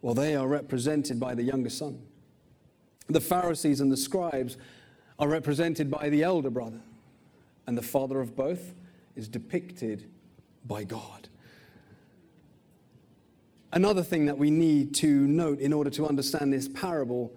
well, 0.00 0.14
they 0.14 0.34
are 0.34 0.46
represented 0.46 1.18
by 1.18 1.34
the 1.34 1.42
younger 1.42 1.70
son. 1.70 2.00
The 3.08 3.20
Pharisees 3.20 3.80
and 3.80 3.90
the 3.90 3.96
scribes 3.96 4.56
are 5.18 5.28
represented 5.28 5.90
by 5.90 6.08
the 6.08 6.22
elder 6.22 6.50
brother, 6.50 6.80
and 7.66 7.76
the 7.76 7.82
father 7.82 8.20
of 8.20 8.36
both 8.36 8.74
is 9.16 9.28
depicted 9.28 10.08
by 10.66 10.84
God. 10.84 11.28
Another 13.72 14.02
thing 14.02 14.26
that 14.26 14.36
we 14.36 14.50
need 14.50 14.94
to 14.96 15.26
note 15.26 15.58
in 15.58 15.72
order 15.72 15.90
to 15.90 16.06
understand 16.06 16.52
this 16.52 16.68
parable 16.68 17.32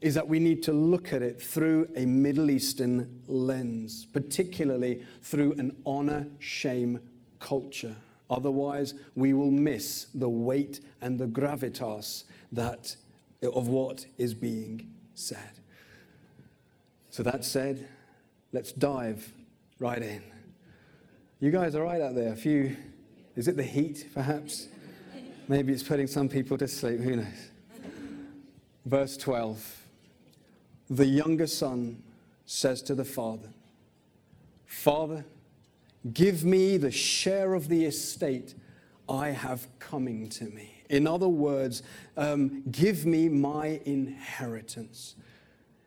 is 0.00 0.14
that 0.14 0.28
we 0.28 0.38
need 0.38 0.62
to 0.62 0.72
look 0.72 1.12
at 1.12 1.22
it 1.22 1.40
through 1.40 1.88
a 1.96 2.04
Middle 2.06 2.50
Eastern 2.50 3.22
lens, 3.26 4.06
particularly 4.12 5.02
through 5.22 5.52
an 5.52 5.76
honor 5.86 6.26
shame 6.38 7.00
culture. 7.38 7.96
Otherwise, 8.30 8.94
we 9.14 9.32
will 9.32 9.50
miss 9.50 10.06
the 10.14 10.28
weight 10.28 10.80
and 11.00 11.18
the 11.18 11.26
gravitas 11.26 12.24
that, 12.52 12.96
of 13.42 13.68
what 13.68 14.06
is 14.18 14.34
being 14.34 14.93
said. 15.14 15.60
So, 17.10 17.22
that 17.22 17.44
said, 17.44 17.88
let's 18.52 18.72
dive 18.72 19.32
right 19.78 20.02
in. 20.02 20.22
You 21.40 21.50
guys 21.50 21.74
are 21.74 21.82
right 21.82 22.00
out 22.00 22.14
there. 22.14 22.32
A 22.32 22.36
few, 22.36 22.76
is 23.36 23.48
it 23.48 23.56
the 23.56 23.62
heat 23.62 24.08
perhaps? 24.14 24.68
Maybe 25.46 25.72
it's 25.72 25.82
putting 25.82 26.06
some 26.06 26.28
people 26.28 26.56
to 26.58 26.66
sleep, 26.66 27.00
who 27.00 27.16
knows? 27.16 27.50
Verse 28.86 29.16
12 29.16 29.82
The 30.90 31.06
younger 31.06 31.46
son 31.46 32.02
says 32.46 32.82
to 32.82 32.94
the 32.94 33.04
father, 33.04 33.50
Father, 34.66 35.24
give 36.12 36.44
me 36.44 36.76
the 36.76 36.90
share 36.90 37.54
of 37.54 37.68
the 37.68 37.84
estate 37.84 38.54
I 39.08 39.28
have 39.30 39.66
coming 39.78 40.28
to 40.30 40.44
me. 40.44 40.73
In 40.90 41.06
other 41.06 41.28
words, 41.28 41.82
um, 42.16 42.62
give 42.70 43.06
me 43.06 43.28
my 43.28 43.80
inheritance. 43.84 45.14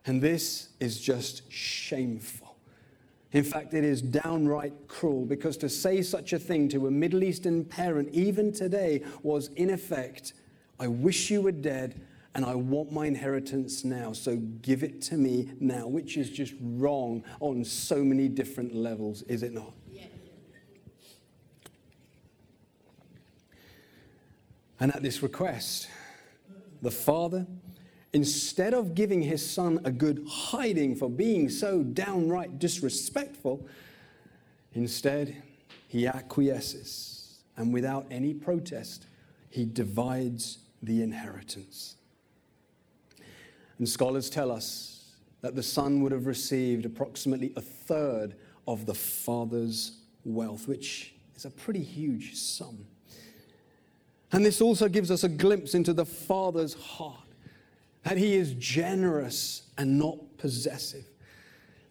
And 0.05 0.21
this 0.21 0.69
is 0.79 0.99
just 0.99 1.51
shameful. 1.51 2.55
In 3.33 3.43
fact, 3.43 3.73
it 3.73 3.83
is 3.83 4.01
downright 4.01 4.73
cruel 4.87 5.25
because 5.25 5.57
to 5.57 5.69
say 5.69 6.01
such 6.01 6.31
a 6.33 6.39
thing 6.39 6.69
to 6.69 6.87
a 6.87 6.91
Middle 6.91 7.23
Eastern 7.23 7.65
parent, 7.65 8.09
even 8.13 8.53
today, 8.53 9.03
was 9.21 9.49
in 9.49 9.69
effect, 9.69 10.33
I 10.79 10.87
wish 10.87 11.29
you 11.29 11.41
were 11.41 11.51
dead 11.51 12.01
and 12.35 12.45
I 12.45 12.55
want 12.55 12.91
my 12.91 13.07
inheritance 13.07 13.83
now, 13.83 14.13
so 14.13 14.37
give 14.61 14.83
it 14.83 15.01
to 15.03 15.15
me 15.15 15.49
now, 15.59 15.87
which 15.87 16.17
is 16.17 16.29
just 16.29 16.53
wrong 16.61 17.23
on 17.39 17.65
so 17.65 18.03
many 18.03 18.27
different 18.27 18.75
levels, 18.75 19.23
is 19.23 19.41
it 19.43 19.53
not? 19.53 19.73
And 24.79 24.93
at 24.93 25.01
this 25.01 25.23
request, 25.23 25.89
the 26.81 26.91
father, 26.91 27.47
instead 28.13 28.73
of 28.73 28.93
giving 28.95 29.21
his 29.21 29.47
son 29.47 29.79
a 29.83 29.91
good 29.91 30.25
hiding 30.27 30.95
for 30.95 31.09
being 31.09 31.49
so 31.49 31.83
downright 31.83 32.59
disrespectful, 32.59 33.67
instead 34.73 35.41
he 35.87 36.05
acquiesces 36.07 37.17
and 37.57 37.73
without 37.73 38.05
any 38.11 38.33
protest, 38.33 39.07
he 39.49 39.65
divides 39.65 40.59
the 40.83 41.01
inheritance. 41.01 41.95
And 43.79 43.89
scholars 43.89 44.29
tell 44.29 44.51
us 44.51 45.15
that 45.41 45.55
the 45.55 45.63
son 45.63 46.01
would 46.01 46.11
have 46.11 46.27
received 46.27 46.85
approximately 46.85 47.53
a 47.55 47.61
third 47.61 48.35
of 48.67 48.85
the 48.85 48.93
father's 48.93 49.99
wealth, 50.23 50.67
which 50.67 51.15
is 51.35 51.45
a 51.45 51.49
pretty 51.49 51.83
huge 51.83 52.35
sum. 52.35 52.85
And 54.31 54.45
this 54.45 54.61
also 54.61 54.89
gives 54.89 55.09
us 55.09 55.23
a 55.23 55.29
glimpse 55.29 55.73
into 55.73 55.93
the 55.93 56.05
Father's 56.05 56.73
heart 56.73 57.27
that 58.03 58.17
He 58.17 58.35
is 58.35 58.53
generous 58.53 59.63
and 59.77 59.97
not 59.97 60.37
possessive, 60.37 61.05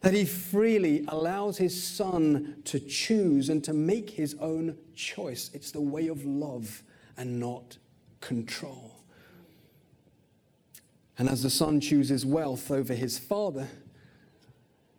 that 0.01 0.15
He 0.15 0.25
freely 0.25 1.05
allows 1.09 1.59
His 1.59 1.83
Son 1.83 2.63
to 2.65 2.79
choose 2.79 3.49
and 3.49 3.63
to 3.65 3.73
make 3.73 4.11
His 4.11 4.35
own 4.41 4.77
choice. 4.95 5.51
It's 5.55 5.71
the 5.71 5.81
way 5.81 6.09
of 6.09 6.25
love 6.25 6.83
and 7.17 7.41
not 7.41 7.79
control. 8.21 8.97
And 11.19 11.29
as 11.29 11.43
the 11.43 11.51
Son 11.51 11.81
chooses 11.81 12.27
wealth 12.27 12.71
over 12.71 12.95
his 12.95 13.19
Father, 13.19 13.69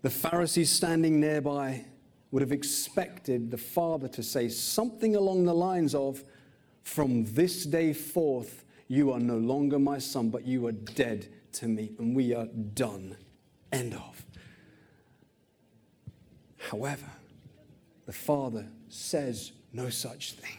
the 0.01 0.09
Pharisees 0.09 0.69
standing 0.69 1.19
nearby 1.19 1.85
would 2.31 2.41
have 2.41 2.51
expected 2.51 3.51
the 3.51 3.57
Father 3.57 4.07
to 4.09 4.23
say 4.23 4.49
something 4.49 5.15
along 5.15 5.45
the 5.45 5.53
lines 5.53 5.93
of, 5.93 6.23
From 6.87 7.25
this 7.25 7.65
day 7.65 7.91
forth, 7.91 8.63
you 8.87 9.11
are 9.11 9.19
no 9.19 9.37
longer 9.37 9.77
my 9.77 9.99
son, 9.99 10.29
but 10.29 10.47
you 10.47 10.65
are 10.67 10.71
dead 10.71 11.27
to 11.51 11.67
me, 11.67 11.91
and 11.99 12.15
we 12.15 12.33
are 12.33 12.45
done. 12.45 13.17
End 13.73 13.93
of. 13.93 14.25
However, 16.57 17.11
the 18.05 18.13
father 18.13 18.69
says 18.87 19.51
no 19.73 19.89
such 19.89 20.35
thing. 20.35 20.57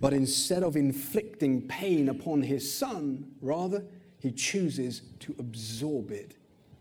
But 0.00 0.14
instead 0.14 0.62
of 0.62 0.74
inflicting 0.74 1.68
pain 1.68 2.08
upon 2.08 2.40
his 2.40 2.72
son, 2.72 3.32
rather, 3.42 3.84
he 4.18 4.32
chooses 4.32 5.02
to 5.20 5.34
absorb 5.38 6.10
it 6.10 6.34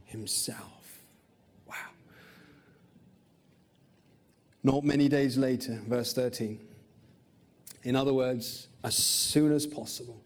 himself. 0.06 1.02
Wow. 1.68 1.76
Not 4.64 4.86
many 4.86 5.10
days 5.10 5.38
later, 5.38 5.82
verse 5.86 6.14
13. 6.14 6.67
In 7.88 7.96
other 7.96 8.14
words, 8.14 8.68
as 8.84 8.96
soon 8.96 9.52
as 9.52 9.66
possible, 9.66 10.22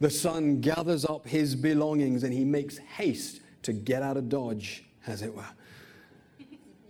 the 0.00 0.10
son 0.10 0.60
gathers 0.60 1.04
up 1.04 1.26
his 1.26 1.54
belongings 1.54 2.24
and 2.24 2.32
he 2.32 2.44
makes 2.44 2.78
haste 2.78 3.40
to 3.62 3.72
get 3.72 4.02
out 4.02 4.16
of 4.16 4.28
Dodge, 4.28 4.84
as 5.06 5.22
it 5.22 5.34
were 5.34 5.44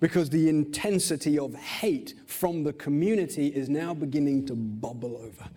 because 0.01 0.31
the 0.31 0.49
intensity 0.49 1.39
of 1.39 1.55
hate 1.55 2.15
from 2.27 2.63
the 2.63 2.73
community 2.73 3.49
is 3.49 3.69
now 3.69 3.93
beginning 3.93 4.47
to 4.47 4.55
bubble 4.55 5.17
over. 5.17 5.49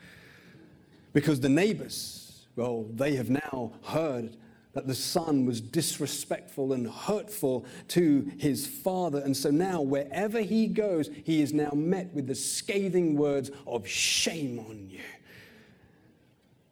Because 1.14 1.40
the 1.40 1.50
neighbors, 1.50 2.48
well, 2.56 2.86
they 2.94 3.16
have 3.16 3.30
now 3.30 3.74
heard 3.84 4.38
that 4.74 4.88
the 4.88 4.96
son 4.96 5.46
was 5.46 5.60
disrespectful 5.60 6.72
and 6.74 6.88
hurtful 6.88 7.66
to 7.90 8.32
his 8.38 8.66
father. 8.66 9.20
And 9.20 9.36
so 9.36 9.52
now, 9.52 9.82
wherever 9.82 10.40
he 10.40 10.68
goes, 10.68 11.10
he 11.24 11.42
is 11.42 11.54
now 11.54 11.72
met 11.74 12.14
with 12.14 12.28
the 12.28 12.36
scathing 12.36 13.16
words 13.16 13.52
of 13.68 13.88
shame 13.88 14.60
on 14.60 14.90
you. 14.90 15.02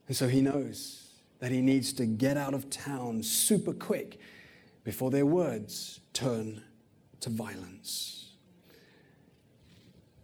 And 0.08 0.16
so 0.16 0.28
he 0.28 0.42
knows 0.42 1.12
that 1.40 1.52
he 1.52 1.62
needs 1.62 1.94
to 1.94 2.06
get 2.06 2.38
out 2.38 2.54
of 2.54 2.70
town 2.70 3.22
super 3.22 3.74
quick 3.74 4.20
before 4.84 5.12
their 5.12 5.26
words 5.26 6.00
turn 6.14 6.64
to 7.20 7.30
violence. 7.30 8.32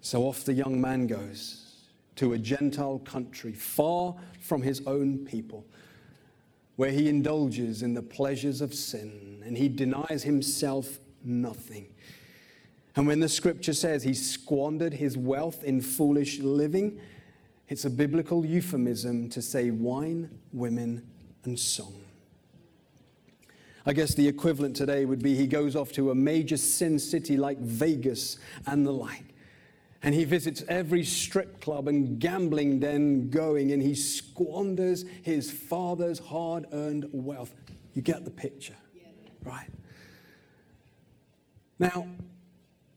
So 0.01 0.23
off 0.23 0.43
the 0.43 0.53
young 0.53 0.79
man 0.79 1.07
goes 1.07 1.83
to 2.15 2.33
a 2.33 2.37
Gentile 2.37 2.99
country 2.99 3.53
far 3.53 4.15
from 4.39 4.61
his 4.61 4.81
own 4.87 5.25
people, 5.25 5.65
where 6.75 6.91
he 6.91 7.07
indulges 7.07 7.81
in 7.81 7.93
the 7.93 8.01
pleasures 8.01 8.61
of 8.61 8.73
sin 8.73 9.41
and 9.45 9.57
he 9.57 9.69
denies 9.69 10.23
himself 10.23 10.99
nothing. 11.23 11.87
And 12.95 13.07
when 13.07 13.19
the 13.19 13.29
scripture 13.29 13.73
says 13.73 14.03
he 14.03 14.13
squandered 14.13 14.93
his 14.93 15.17
wealth 15.17 15.63
in 15.63 15.81
foolish 15.81 16.39
living, 16.39 16.99
it's 17.67 17.85
a 17.85 17.89
biblical 17.89 18.45
euphemism 18.45 19.29
to 19.29 19.41
say 19.41 19.71
wine, 19.71 20.29
women, 20.53 21.05
and 21.43 21.59
song. 21.59 22.01
I 23.85 23.93
guess 23.93 24.15
the 24.15 24.27
equivalent 24.27 24.75
today 24.75 25.05
would 25.05 25.21
be 25.21 25.35
he 25.35 25.47
goes 25.47 25.75
off 25.75 25.91
to 25.93 26.11
a 26.11 26.15
major 26.15 26.57
sin 26.57 26.97
city 26.97 27.37
like 27.37 27.59
Vegas 27.59 28.39
and 28.65 28.85
the 28.85 28.91
like. 28.91 29.34
And 30.05 30.13
he 30.13 30.23
visits 30.23 30.63
every 30.69 31.03
strip 31.03 31.59
club 31.61 31.87
and 31.87 32.19
gambling 32.19 32.79
den 32.79 33.31
going, 33.31 33.71
and 33.71 33.81
he 33.81 33.95
squanders 33.95 35.03
his 35.23 35.49
father's 35.49 36.19
hard 36.19 36.67
earned 36.73 37.07
wealth. 37.11 37.55
You 37.95 38.03
get 38.03 38.23
the 38.23 38.29
picture, 38.29 38.75
right? 39.43 39.67
Now, 41.79 42.07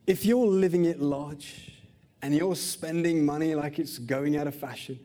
if 0.06 0.26
you're 0.26 0.46
living 0.46 0.84
it 0.84 1.00
large 1.00 1.72
and 2.20 2.34
you're 2.34 2.54
spending 2.54 3.24
money 3.24 3.54
like 3.54 3.78
it's 3.78 3.96
going 3.96 4.36
out 4.36 4.46
of 4.46 4.54
fashion, 4.54 5.00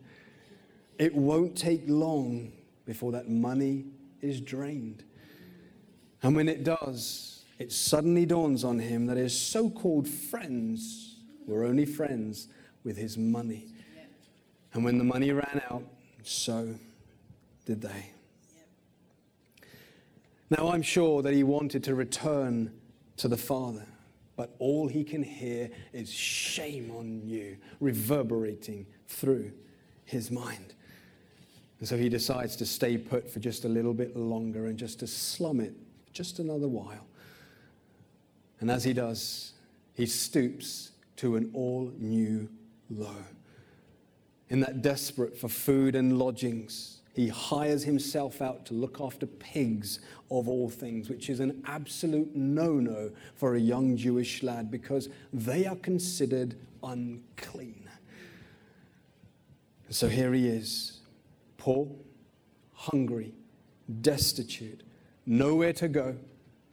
it 0.99 1.15
won't 1.15 1.55
take 1.55 1.83
long 1.87 2.51
before 2.85 3.13
that 3.13 3.29
money 3.29 3.85
is 4.19 4.41
drained. 4.41 5.05
And 6.21 6.35
when 6.35 6.49
it 6.49 6.65
does, 6.65 7.45
it 7.59 7.71
suddenly 7.71 8.25
dawns 8.25 8.65
on 8.65 8.77
him 8.77 9.05
that 9.05 9.15
his 9.15 9.39
so 9.39 9.69
called 9.69 10.09
friends 10.09 11.12
were 11.47 11.63
only 11.63 11.85
friends 11.85 12.47
with 12.83 12.97
his 12.97 13.17
money. 13.17 13.67
And 14.73 14.83
when 14.83 14.97
the 14.97 15.03
money 15.03 15.31
ran 15.31 15.61
out, 15.69 15.83
so 16.23 16.75
did 17.65 17.81
they. 17.81 18.11
Now, 20.49 20.69
I'm 20.69 20.81
sure 20.81 21.21
that 21.21 21.33
he 21.33 21.43
wanted 21.43 21.83
to 21.85 21.95
return 21.95 22.71
to 23.17 23.27
the 23.27 23.37
Father, 23.37 23.85
but 24.35 24.55
all 24.59 24.87
he 24.87 25.03
can 25.03 25.23
hear 25.23 25.69
is 25.93 26.11
shame 26.11 26.91
on 26.91 27.21
you 27.23 27.57
reverberating 27.79 28.85
through 29.07 29.51
his 30.05 30.31
mind. 30.31 30.73
And 31.79 31.87
so 31.87 31.97
he 31.97 32.07
decides 32.07 32.55
to 32.57 32.65
stay 32.65 32.97
put 32.97 33.29
for 33.29 33.39
just 33.39 33.65
a 33.65 33.67
little 33.69 33.93
bit 33.93 34.15
longer 34.15 34.67
and 34.67 34.77
just 34.77 34.99
to 34.99 35.07
slum 35.07 35.59
it 35.59 35.73
just 36.13 36.39
another 36.39 36.67
while. 36.67 37.07
And 38.59 38.71
as 38.71 38.83
he 38.83 38.93
does, 38.93 39.53
he 39.93 40.05
stoops 40.05 40.91
to 41.17 41.35
an 41.35 41.51
all 41.53 41.91
new 41.97 42.49
low. 42.89 43.23
In 44.49 44.59
that 44.61 44.81
desperate 44.81 45.37
for 45.37 45.47
food 45.47 45.95
and 45.95 46.17
lodgings, 46.19 47.01
he 47.13 47.27
hires 47.27 47.83
himself 47.83 48.41
out 48.41 48.65
to 48.65 48.73
look 48.73 48.99
after 48.99 49.25
pigs 49.27 49.99
of 50.31 50.47
all 50.47 50.69
things, 50.69 51.09
which 51.09 51.29
is 51.29 51.39
an 51.39 51.61
absolute 51.65 52.35
no 52.35 52.73
no 52.73 53.11
for 53.35 53.55
a 53.55 53.59
young 53.59 53.95
Jewish 53.95 54.41
lad 54.41 54.71
because 54.71 55.09
they 55.31 55.65
are 55.67 55.75
considered 55.75 56.55
unclean. 56.83 57.87
so 59.89 60.07
here 60.09 60.33
he 60.33 60.47
is, 60.47 61.01
poor, 61.57 61.87
hungry, 62.73 63.33
destitute, 64.01 64.81
nowhere 65.27 65.73
to 65.73 65.87
go, 65.87 66.15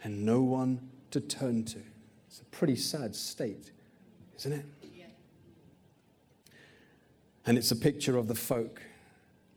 and 0.02 0.24
no 0.24 0.40
one 0.40 0.80
to 1.10 1.20
turn 1.20 1.64
to. 1.64 1.80
It's 2.28 2.40
a 2.40 2.44
pretty 2.46 2.76
sad 2.76 3.14
state, 3.14 3.72
isn't 4.40 4.52
it? 4.52 4.64
And 7.46 7.56
it's 7.56 7.70
a 7.70 7.76
picture 7.76 8.16
of 8.16 8.28
the 8.28 8.34
folk 8.34 8.82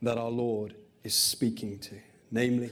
that 0.01 0.17
our 0.17 0.29
Lord 0.29 0.75
is 1.03 1.13
speaking 1.13 1.79
to, 1.79 1.95
namely 2.31 2.71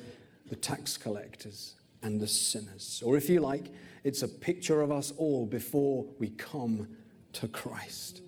the 0.50 0.56
tax 0.56 0.98
collectors 0.98 1.76
and 2.02 2.20
the 2.20 2.28
sinners. 2.28 3.04
Or 3.06 3.18
if 3.18 3.30
you 3.30 3.40
like, 3.40 3.66
it's 4.04 4.24
a 4.24 4.28
picture 4.28 4.82
of 4.82 4.92
us 4.92 5.14
all 5.18 5.46
before 5.46 6.06
we 6.20 6.30
come 6.30 6.88
to 7.34 7.48
Christ. 7.48 8.22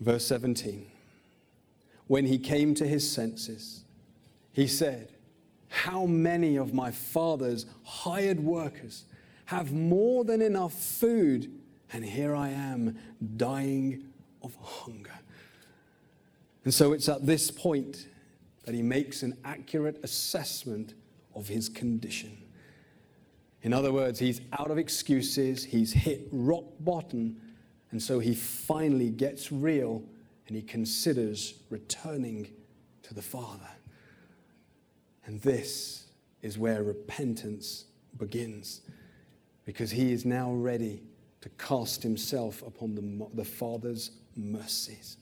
Verse 0.00 0.26
17 0.26 0.86
When 2.06 2.26
he 2.26 2.38
came 2.38 2.74
to 2.74 2.86
his 2.86 3.10
senses, 3.10 3.84
he 4.52 4.66
said, 4.66 5.12
how 5.68 6.06
many 6.06 6.56
of 6.56 6.72
my 6.72 6.90
father's 6.90 7.66
hired 7.84 8.40
workers 8.40 9.04
have 9.46 9.72
more 9.72 10.24
than 10.24 10.42
enough 10.42 10.72
food, 10.72 11.57
and 11.92 12.04
here 12.04 12.34
I 12.34 12.50
am 12.50 12.98
dying 13.36 14.04
of 14.42 14.54
hunger? 14.62 15.18
And 16.64 16.74
so 16.74 16.92
it's 16.92 17.08
at 17.08 17.24
this 17.24 17.50
point 17.50 18.06
that 18.64 18.74
he 18.74 18.82
makes 18.82 19.22
an 19.22 19.36
accurate 19.44 20.00
assessment 20.02 20.94
of 21.34 21.48
his 21.48 21.68
condition. 21.68 22.36
In 23.62 23.72
other 23.72 23.92
words, 23.92 24.18
he's 24.18 24.40
out 24.58 24.70
of 24.70 24.78
excuses, 24.78 25.64
he's 25.64 25.92
hit 25.92 26.28
rock 26.30 26.64
bottom, 26.80 27.40
and 27.90 28.02
so 28.02 28.18
he 28.18 28.34
finally 28.34 29.10
gets 29.10 29.50
real 29.50 30.02
and 30.46 30.56
he 30.56 30.62
considers 30.62 31.54
returning 31.70 32.48
to 33.02 33.14
the 33.14 33.22
Father. 33.22 33.68
And 35.24 35.40
this 35.42 36.06
is 36.42 36.58
where 36.58 36.82
repentance 36.82 37.86
begins 38.16 38.82
because 39.64 39.90
he 39.90 40.12
is 40.12 40.24
now 40.24 40.52
ready 40.52 41.02
to 41.40 41.48
cast 41.50 42.02
himself 42.02 42.62
upon 42.62 42.94
the, 42.94 43.28
the 43.34 43.44
Father's 43.44 44.10
mercies. 44.36 45.16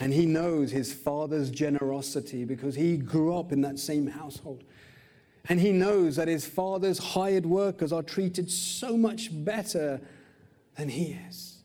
And 0.00 0.12
he 0.12 0.26
knows 0.26 0.70
his 0.70 0.92
father's 0.92 1.50
generosity 1.50 2.44
because 2.44 2.76
he 2.76 2.96
grew 2.96 3.36
up 3.36 3.50
in 3.50 3.62
that 3.62 3.78
same 3.78 4.06
household. 4.06 4.62
And 5.48 5.60
he 5.60 5.72
knows 5.72 6.16
that 6.16 6.28
his 6.28 6.46
father's 6.46 6.98
hired 6.98 7.46
workers 7.46 7.92
are 7.92 8.02
treated 8.02 8.50
so 8.50 8.96
much 8.96 9.30
better 9.32 10.00
than 10.76 10.88
he 10.88 11.18
is. 11.28 11.58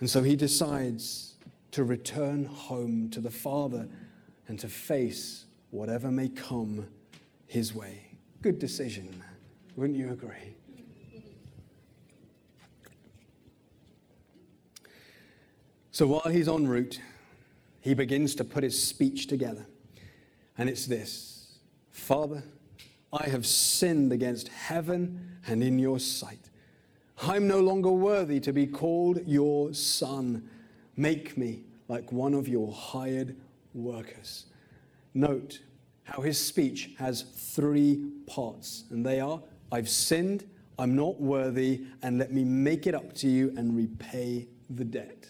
And 0.00 0.10
so 0.10 0.22
he 0.22 0.34
decides 0.34 1.34
to 1.70 1.84
return 1.84 2.46
home 2.46 3.10
to 3.10 3.20
the 3.20 3.30
father 3.30 3.88
and 4.48 4.58
to 4.58 4.68
face 4.68 5.44
whatever 5.70 6.10
may 6.10 6.28
come 6.28 6.86
his 7.46 7.74
way. 7.74 8.16
Good 8.42 8.58
decision, 8.58 9.22
wouldn't 9.76 9.98
you 9.98 10.10
agree? 10.10 10.53
So 15.94 16.08
while 16.08 16.28
he's 16.28 16.48
en 16.48 16.66
route, 16.66 16.98
he 17.80 17.94
begins 17.94 18.34
to 18.34 18.44
put 18.44 18.64
his 18.64 18.82
speech 18.82 19.28
together. 19.28 19.64
And 20.58 20.68
it's 20.68 20.86
this 20.86 21.60
Father, 21.92 22.42
I 23.12 23.28
have 23.28 23.46
sinned 23.46 24.12
against 24.12 24.48
heaven 24.48 25.38
and 25.46 25.62
in 25.62 25.78
your 25.78 26.00
sight. 26.00 26.50
I'm 27.22 27.46
no 27.46 27.60
longer 27.60 27.92
worthy 27.92 28.40
to 28.40 28.52
be 28.52 28.66
called 28.66 29.20
your 29.24 29.72
son. 29.72 30.50
Make 30.96 31.38
me 31.38 31.62
like 31.86 32.10
one 32.10 32.34
of 32.34 32.48
your 32.48 32.72
hired 32.72 33.36
workers. 33.72 34.46
Note 35.14 35.60
how 36.02 36.22
his 36.22 36.44
speech 36.44 36.90
has 36.98 37.22
three 37.22 38.04
parts, 38.26 38.82
and 38.90 39.06
they 39.06 39.20
are 39.20 39.40
I've 39.70 39.88
sinned, 39.88 40.44
I'm 40.76 40.96
not 40.96 41.20
worthy, 41.20 41.82
and 42.02 42.18
let 42.18 42.32
me 42.32 42.42
make 42.42 42.88
it 42.88 42.96
up 42.96 43.14
to 43.18 43.28
you 43.28 43.54
and 43.56 43.76
repay 43.76 44.48
the 44.68 44.84
debt. 44.84 45.28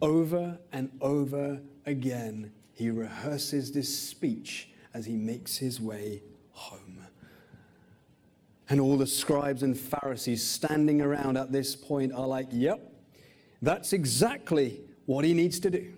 Over 0.00 0.58
and 0.72 0.90
over 1.00 1.60
again, 1.86 2.52
he 2.72 2.90
rehearses 2.90 3.72
this 3.72 3.96
speech 3.96 4.70
as 4.94 5.06
he 5.06 5.16
makes 5.16 5.56
his 5.56 5.80
way 5.80 6.22
home. 6.52 7.06
And 8.70 8.80
all 8.80 8.96
the 8.96 9.06
scribes 9.06 9.62
and 9.62 9.78
Pharisees 9.78 10.44
standing 10.44 11.00
around 11.00 11.36
at 11.36 11.50
this 11.50 11.74
point 11.74 12.12
are 12.12 12.26
like, 12.26 12.48
yep, 12.52 12.92
that's 13.62 13.92
exactly 13.92 14.80
what 15.06 15.24
he 15.24 15.32
needs 15.32 15.58
to 15.60 15.70
do. 15.70 15.92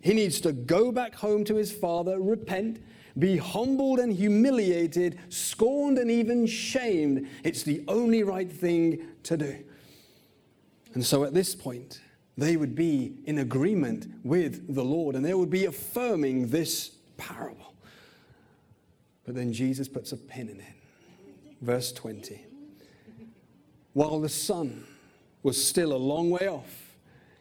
He 0.00 0.14
needs 0.14 0.40
to 0.42 0.52
go 0.52 0.92
back 0.92 1.14
home 1.14 1.44
to 1.44 1.56
his 1.56 1.72
father, 1.72 2.20
repent, 2.20 2.80
be 3.18 3.36
humbled 3.36 3.98
and 3.98 4.12
humiliated, 4.12 5.18
scorned 5.28 5.98
and 5.98 6.10
even 6.10 6.46
shamed. 6.46 7.28
It's 7.42 7.62
the 7.62 7.82
only 7.88 8.22
right 8.22 8.50
thing 8.50 9.06
to 9.24 9.36
do. 9.36 9.64
And 10.94 11.04
so 11.04 11.24
at 11.24 11.34
this 11.34 11.54
point, 11.54 12.00
they 12.36 12.56
would 12.56 12.74
be 12.74 13.14
in 13.24 13.38
agreement 13.38 14.08
with 14.24 14.74
the 14.74 14.84
Lord 14.84 15.14
and 15.14 15.24
they 15.24 15.34
would 15.34 15.50
be 15.50 15.66
affirming 15.66 16.48
this 16.48 16.96
parable. 17.16 17.74
But 19.24 19.34
then 19.34 19.52
Jesus 19.52 19.88
puts 19.88 20.12
a 20.12 20.16
pin 20.16 20.48
in 20.48 20.60
it. 20.60 20.74
Verse 21.60 21.92
20. 21.92 22.44
While 23.92 24.20
the 24.20 24.28
son 24.28 24.84
was 25.42 25.64
still 25.64 25.92
a 25.92 25.96
long 25.96 26.30
way 26.30 26.48
off, 26.48 26.84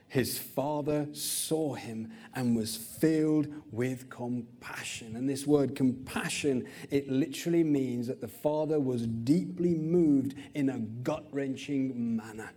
his 0.07 0.37
father 0.37 1.07
saw 1.13 1.73
him 1.73 2.11
and 2.35 2.55
was 2.55 2.77
filled 2.77 3.47
with 3.71 4.11
compassion. 4.11 5.15
And 5.15 5.27
this 5.27 5.47
word 5.47 5.75
compassion, 5.75 6.67
it 6.91 7.09
literally 7.09 7.63
means 7.63 8.05
that 8.05 8.21
the 8.21 8.27
father 8.27 8.79
was 8.79 9.07
deeply 9.07 9.73
moved 9.73 10.35
in 10.53 10.69
a 10.69 10.77
gut 10.77 11.25
wrenching 11.31 12.15
manner. 12.15 12.51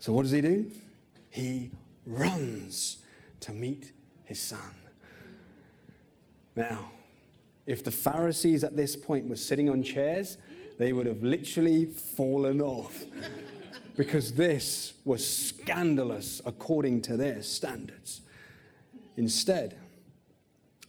So, 0.00 0.12
what 0.12 0.22
does 0.22 0.32
he 0.32 0.40
do? 0.40 0.68
He 1.30 1.70
runs 2.04 2.98
to 3.40 3.52
meet 3.52 3.92
his 4.24 4.40
son. 4.40 4.74
Now, 6.56 6.90
if 7.66 7.84
the 7.84 7.90
Pharisees 7.90 8.64
at 8.64 8.76
this 8.76 8.96
point 8.96 9.28
were 9.28 9.36
sitting 9.36 9.70
on 9.70 9.82
chairs, 9.82 10.36
they 10.78 10.92
would 10.92 11.06
have 11.06 11.22
literally 11.22 11.86
fallen 11.86 12.60
off 12.60 13.04
because 13.96 14.32
this 14.32 14.94
was 15.04 15.26
scandalous 15.26 16.40
according 16.44 17.02
to 17.02 17.16
their 17.16 17.42
standards. 17.42 18.22
Instead, 19.16 19.76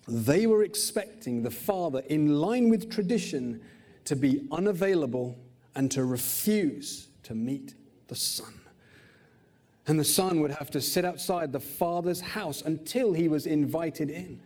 they 0.07 0.47
were 0.47 0.63
expecting 0.63 1.43
the 1.43 1.51
father, 1.51 1.99
in 2.07 2.39
line 2.39 2.69
with 2.69 2.89
tradition, 2.89 3.61
to 4.05 4.15
be 4.15 4.47
unavailable 4.51 5.37
and 5.75 5.91
to 5.91 6.03
refuse 6.03 7.09
to 7.23 7.35
meet 7.35 7.75
the 8.07 8.15
son. 8.15 8.60
And 9.87 9.99
the 9.99 10.03
son 10.03 10.41
would 10.41 10.51
have 10.51 10.69
to 10.71 10.81
sit 10.81 11.05
outside 11.05 11.51
the 11.51 11.59
father's 11.59 12.21
house 12.21 12.61
until 12.61 13.13
he 13.13 13.27
was 13.27 13.45
invited 13.45 14.09
in. 14.09 14.39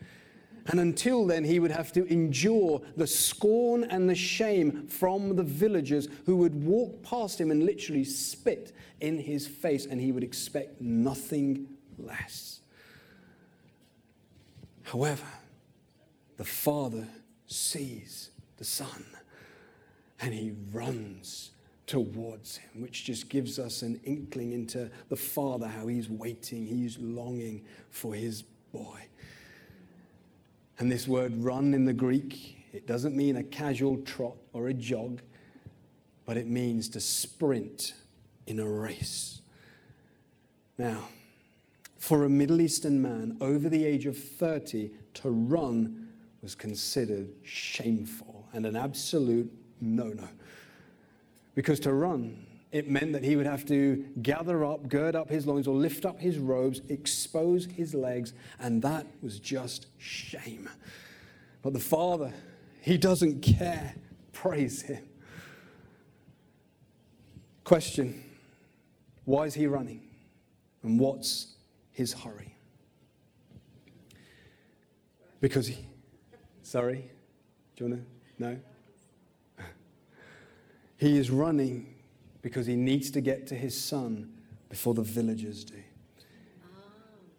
And 0.67 0.79
until 0.79 1.27
then, 1.27 1.43
he 1.43 1.59
would 1.59 1.71
have 1.71 1.91
to 1.93 2.05
endure 2.11 2.81
the 2.97 3.05
scorn 3.05 3.83
and 3.83 4.09
the 4.09 4.15
shame 4.15 4.87
from 4.87 5.35
the 5.35 5.43
villagers 5.43 6.07
who 6.25 6.37
would 6.37 6.63
walk 6.63 7.03
past 7.03 7.39
him 7.39 7.51
and 7.51 7.63
literally 7.63 8.03
spit 8.03 8.71
in 8.99 9.19
his 9.19 9.45
face, 9.45 9.85
and 9.85 10.01
he 10.01 10.11
would 10.11 10.23
expect 10.23 10.81
nothing 10.81 11.67
less. 11.99 12.61
However, 14.83 15.27
the 16.37 16.45
father 16.45 17.07
sees 17.47 18.31
the 18.57 18.63
son 18.63 19.05
and 20.21 20.33
he 20.33 20.53
runs 20.71 21.51
towards 21.87 22.57
him, 22.57 22.81
which 22.81 23.03
just 23.03 23.29
gives 23.29 23.59
us 23.59 23.81
an 23.81 23.99
inkling 24.03 24.53
into 24.53 24.89
the 25.09 25.15
father, 25.15 25.67
how 25.67 25.87
he's 25.87 26.09
waiting, 26.09 26.65
he's 26.65 26.97
longing 26.97 27.63
for 27.89 28.13
his 28.13 28.41
boy. 28.73 29.05
And 30.79 30.91
this 30.91 31.07
word 31.07 31.33
run 31.43 31.73
in 31.73 31.85
the 31.85 31.93
Greek, 31.93 32.57
it 32.73 32.87
doesn't 32.87 33.15
mean 33.15 33.37
a 33.37 33.43
casual 33.43 33.97
trot 33.97 34.35
or 34.51 34.67
a 34.67 34.73
jog, 34.73 35.21
but 36.25 36.37
it 36.37 36.47
means 36.47 36.89
to 36.89 36.99
sprint 36.99 37.93
in 38.47 38.59
a 38.59 38.67
race. 38.67 39.41
Now, 40.77 41.07
for 41.97 42.25
a 42.25 42.29
Middle 42.29 42.61
Eastern 42.61 43.01
man 43.01 43.37
over 43.39 43.69
the 43.69 43.85
age 43.85 44.05
of 44.05 44.17
30 44.17 44.91
to 45.15 45.29
run 45.29 46.09
was 46.41 46.53
considered 46.53 47.29
shameful 47.43 48.47
and 48.53 48.65
an 48.65 48.75
absolute 48.75 49.51
no 49.81 50.09
no. 50.09 50.27
Because 51.55 51.79
to 51.81 51.93
run 51.93 52.45
it 52.75 52.89
meant 52.89 53.13
that 53.13 53.23
he 53.23 53.37
would 53.37 53.45
have 53.45 53.65
to 53.67 54.05
gather 54.21 54.65
up, 54.65 54.89
gird 54.89 55.15
up 55.15 55.29
his 55.29 55.47
loins, 55.47 55.65
or 55.65 55.73
lift 55.73 56.05
up 56.05 56.19
his 56.19 56.37
robes, 56.37 56.81
expose 56.89 57.65
his 57.67 57.93
legs, 57.93 58.33
and 58.59 58.81
that 58.81 59.07
was 59.21 59.39
just 59.39 59.87
shame. 59.97 60.69
But 61.61 61.71
the 61.71 61.79
Father, 61.79 62.33
he 62.81 62.97
doesn't 62.97 63.41
care. 63.41 63.95
Praise 64.33 64.81
him. 64.81 65.01
Question 67.63 68.21
Why 69.23 69.45
is 69.45 69.53
he 69.53 69.67
running? 69.67 70.01
And 70.83 70.99
what's 70.99 71.55
his 71.91 72.11
hurry? 72.11 72.57
Because 75.39 75.67
he. 75.67 75.77
Sorry? 76.61 77.09
Do 77.77 77.85
you 77.85 77.89
want 77.89 78.01
to? 78.01 78.43
No? 78.43 78.59
He 80.97 81.17
is 81.17 81.29
running 81.29 81.95
because 82.41 82.65
he 82.65 82.75
needs 82.75 83.11
to 83.11 83.21
get 83.21 83.47
to 83.47 83.55
his 83.55 83.79
son 83.79 84.31
before 84.69 84.93
the 84.93 85.01
villagers 85.01 85.63
do. 85.63 85.81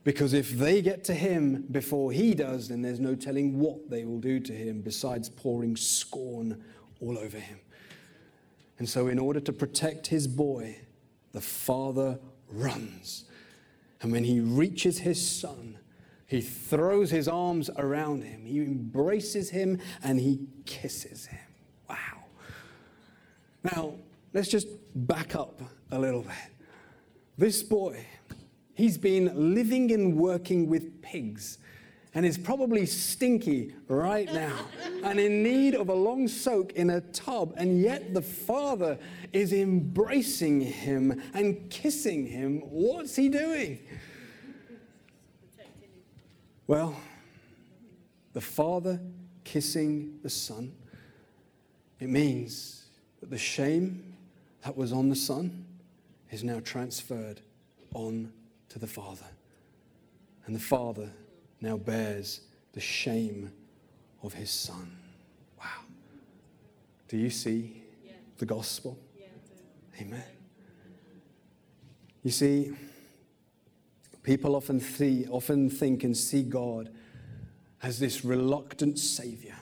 Because 0.05 0.35
if 0.35 0.53
they 0.53 0.83
get 0.83 1.03
to 1.05 1.15
him 1.15 1.67
before 1.71 2.13
he 2.13 2.33
does, 2.33 2.69
then 2.69 2.81
there's 2.81 3.01
no 3.01 3.17
telling 3.17 3.59
what 3.59 3.91
they 3.91 4.05
will 4.05 4.21
do 4.21 4.39
to 4.39 4.53
him 4.53 4.81
besides 4.81 5.29
pouring 5.29 5.75
scorn 5.75 6.63
all 7.01 7.19
over 7.19 7.39
him. 7.39 7.59
And 8.79 8.89
so, 8.89 9.09
in 9.09 9.19
order 9.19 9.41
to 9.41 9.53
protect 9.53 10.07
his 10.07 10.29
boy, 10.29 10.77
the 11.33 11.41
father 11.41 12.21
runs. 12.51 13.25
And 14.01 14.13
when 14.13 14.25
he 14.25 14.39
reaches 14.41 14.99
his 14.99 15.27
son, 15.27 15.79
he 16.27 16.41
throws 16.41 17.11
his 17.11 17.27
arms 17.27 17.71
around 17.77 18.23
him, 18.23 18.45
he 18.45 18.59
embraces 18.59 19.51
him, 19.51 19.81
and 20.03 20.21
he 20.21 20.47
kisses 20.67 21.27
him. 21.27 21.46
Now, 23.75 23.95
let's 24.33 24.49
just 24.49 24.69
back 24.95 25.35
up 25.35 25.61
a 25.91 25.99
little 25.99 26.23
bit. 26.23 26.33
This 27.37 27.65
boy, 27.65 28.07
he's 28.75 28.97
been 28.97 29.55
living 29.55 29.91
and 29.91 30.17
working 30.17 30.69
with 30.69 31.03
pigs 31.03 31.59
and 32.15 32.25
is 32.25 32.39
probably 32.39 32.87
stinky 32.87 33.75
right 33.89 34.33
now 34.33 34.57
and 35.03 35.19
in 35.19 35.43
need 35.43 35.75
of 35.75 35.89
a 35.89 35.95
long 35.95 36.29
soak 36.29 36.73
in 36.75 36.91
a 36.91 37.01
tub. 37.01 37.55
And 37.57 37.81
yet 37.81 38.15
the 38.15 38.23
father 38.23 38.99
is 39.33 39.53
embracing 39.53 40.61
him 40.61 41.21
and 41.35 41.69
kissing 41.69 42.25
him. 42.25 42.61
What's 42.71 43.17
he 43.17 43.29
doing? 43.29 43.81
Well, 46.69 46.97
the 48.33 48.41
father 48.41 49.01
kissing 49.43 50.21
the 50.23 50.31
son, 50.31 50.73
it 51.99 52.09
means 52.09 52.86
that 53.21 53.31
the 53.31 53.39
shame 53.39 54.15
that 54.63 54.77
was 54.77 54.93
on 54.93 55.09
the 55.09 55.17
Son 55.17 55.65
is 56.31 56.43
now 56.45 56.61
transferred 56.61 57.41
on 57.95 58.33
to 58.69 58.79
the 58.79 58.87
Father. 58.87 59.27
And 60.47 60.55
the 60.55 60.61
Father 60.61 61.11
now 61.61 61.77
bears 61.77 62.43
the 62.73 62.81
shame 62.81 63.51
of 64.23 64.35
his 64.35 64.51
Son. 64.51 64.97
Wow. 65.59 65.85
Do 67.09 67.17
you 67.17 67.31
see 67.31 67.83
yeah. 68.05 68.13
the 68.39 68.47
gospel? 68.47 68.99
Yeah, 69.19 69.27
Amen. 70.01 70.23
You 72.23 72.31
see, 72.33 72.73
people 74.23 74.57
often, 74.57 74.81
see, 74.81 75.27
often 75.31 75.71
think 75.71 76.03
and 76.03 76.17
see 76.17 76.43
God 76.43 76.91
as 77.83 78.01
this 78.01 78.25
reluctant 78.25 78.99
Savior 78.99 79.55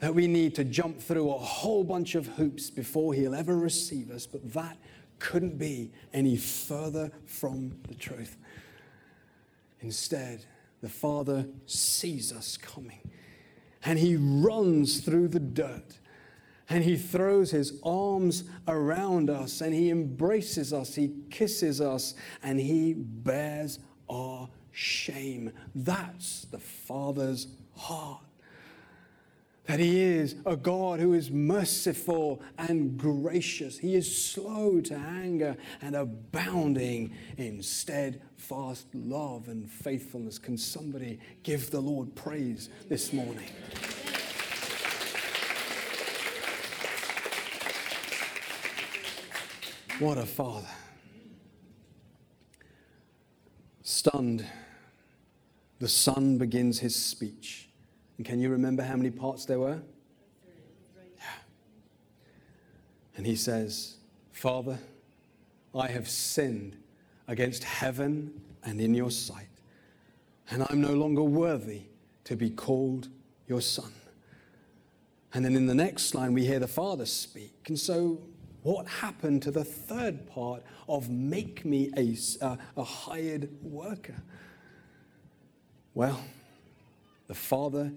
that 0.00 0.14
we 0.14 0.26
need 0.26 0.54
to 0.54 0.64
jump 0.64 0.98
through 0.98 1.30
a 1.30 1.38
whole 1.38 1.84
bunch 1.84 2.14
of 2.14 2.26
hoops 2.26 2.70
before 2.70 3.14
he'll 3.14 3.34
ever 3.34 3.56
receive 3.56 4.10
us, 4.10 4.26
but 4.26 4.52
that 4.52 4.76
couldn't 5.18 5.58
be 5.58 5.92
any 6.12 6.36
further 6.36 7.12
from 7.26 7.78
the 7.86 7.94
truth. 7.94 8.36
Instead, 9.80 10.44
the 10.80 10.88
Father 10.88 11.46
sees 11.66 12.32
us 12.32 12.56
coming 12.56 13.00
and 13.84 13.98
he 13.98 14.16
runs 14.16 15.00
through 15.00 15.28
the 15.28 15.40
dirt 15.40 15.98
and 16.70 16.84
he 16.84 16.96
throws 16.96 17.50
his 17.50 17.78
arms 17.82 18.44
around 18.68 19.28
us 19.28 19.60
and 19.60 19.74
he 19.74 19.90
embraces 19.90 20.72
us, 20.72 20.94
he 20.94 21.12
kisses 21.28 21.80
us, 21.80 22.14
and 22.42 22.58
he 22.58 22.94
bears 22.94 23.80
our 24.08 24.48
shame. 24.70 25.52
That's 25.74 26.46
the 26.46 26.60
Father's 26.60 27.48
heart. 27.76 28.22
That 29.66 29.78
he 29.78 30.00
is 30.00 30.34
a 30.46 30.56
God 30.56 31.00
who 31.00 31.12
is 31.12 31.30
merciful 31.30 32.42
and 32.58 32.98
gracious. 32.98 33.78
He 33.78 33.94
is 33.94 34.24
slow 34.24 34.80
to 34.80 34.94
anger 34.94 35.56
and 35.80 35.94
abounding 35.94 37.12
in 37.36 37.62
steadfast 37.62 38.86
love 38.94 39.48
and 39.48 39.70
faithfulness. 39.70 40.38
Can 40.38 40.58
somebody 40.58 41.20
give 41.42 41.70
the 41.70 41.80
Lord 41.80 42.16
praise 42.16 42.68
this 42.88 43.12
morning? 43.12 43.48
What 50.00 50.16
a 50.16 50.24
father. 50.24 50.66
Stunned, 53.82 54.46
the 55.78 55.88
son 55.88 56.38
begins 56.38 56.80
his 56.80 56.96
speech. 56.96 57.69
And 58.20 58.26
can 58.26 58.38
you 58.38 58.50
remember 58.50 58.82
how 58.82 58.96
many 58.96 59.08
parts 59.08 59.46
there 59.46 59.58
were? 59.58 59.80
Yeah. 61.16 61.24
And 63.16 63.24
he 63.26 63.34
says, 63.34 63.96
Father, 64.30 64.78
I 65.74 65.86
have 65.88 66.06
sinned 66.06 66.76
against 67.28 67.64
heaven 67.64 68.42
and 68.62 68.78
in 68.78 68.92
your 68.92 69.10
sight, 69.10 69.48
and 70.50 70.66
I'm 70.68 70.82
no 70.82 70.92
longer 70.92 71.22
worthy 71.22 71.84
to 72.24 72.36
be 72.36 72.50
called 72.50 73.08
your 73.48 73.62
son. 73.62 73.90
And 75.32 75.42
then 75.42 75.56
in 75.56 75.64
the 75.64 75.74
next 75.74 76.14
line, 76.14 76.34
we 76.34 76.44
hear 76.44 76.58
the 76.58 76.68
father 76.68 77.06
speak. 77.06 77.68
And 77.68 77.78
so 77.78 78.20
what 78.62 78.86
happened 78.86 79.40
to 79.44 79.50
the 79.50 79.64
third 79.64 80.26
part 80.26 80.62
of 80.90 81.08
make 81.08 81.64
me 81.64 81.90
a, 81.96 82.58
a 82.76 82.84
hired 82.84 83.48
worker? 83.62 84.16
Well, 85.94 86.20
the 87.30 87.34
Father 87.34 87.92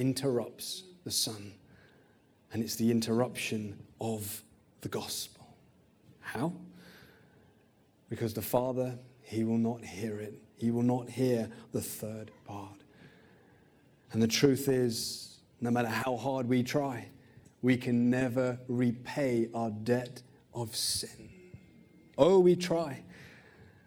interrupts 0.00 0.84
the 1.04 1.10
Son, 1.10 1.52
and 2.52 2.62
it's 2.62 2.76
the 2.76 2.90
interruption 2.90 3.78
of 4.00 4.42
the 4.80 4.88
gospel. 4.88 5.46
How? 6.20 6.52
Because 8.08 8.32
the 8.32 8.42
Father, 8.42 8.98
He 9.22 9.44
will 9.44 9.58
not 9.58 9.84
hear 9.84 10.18
it. 10.18 10.34
He 10.56 10.70
will 10.70 10.82
not 10.82 11.08
hear 11.08 11.50
the 11.72 11.80
third 11.80 12.30
part. 12.46 12.80
And 14.12 14.22
the 14.22 14.28
truth 14.28 14.68
is, 14.68 15.38
no 15.60 15.70
matter 15.70 15.88
how 15.88 16.16
hard 16.16 16.48
we 16.48 16.62
try, 16.62 17.08
we 17.62 17.76
can 17.76 18.08
never 18.10 18.58
repay 18.68 19.48
our 19.54 19.70
debt 19.70 20.22
of 20.54 20.74
sin. 20.74 21.30
Oh, 22.16 22.40
we 22.40 22.56
try. 22.56 23.02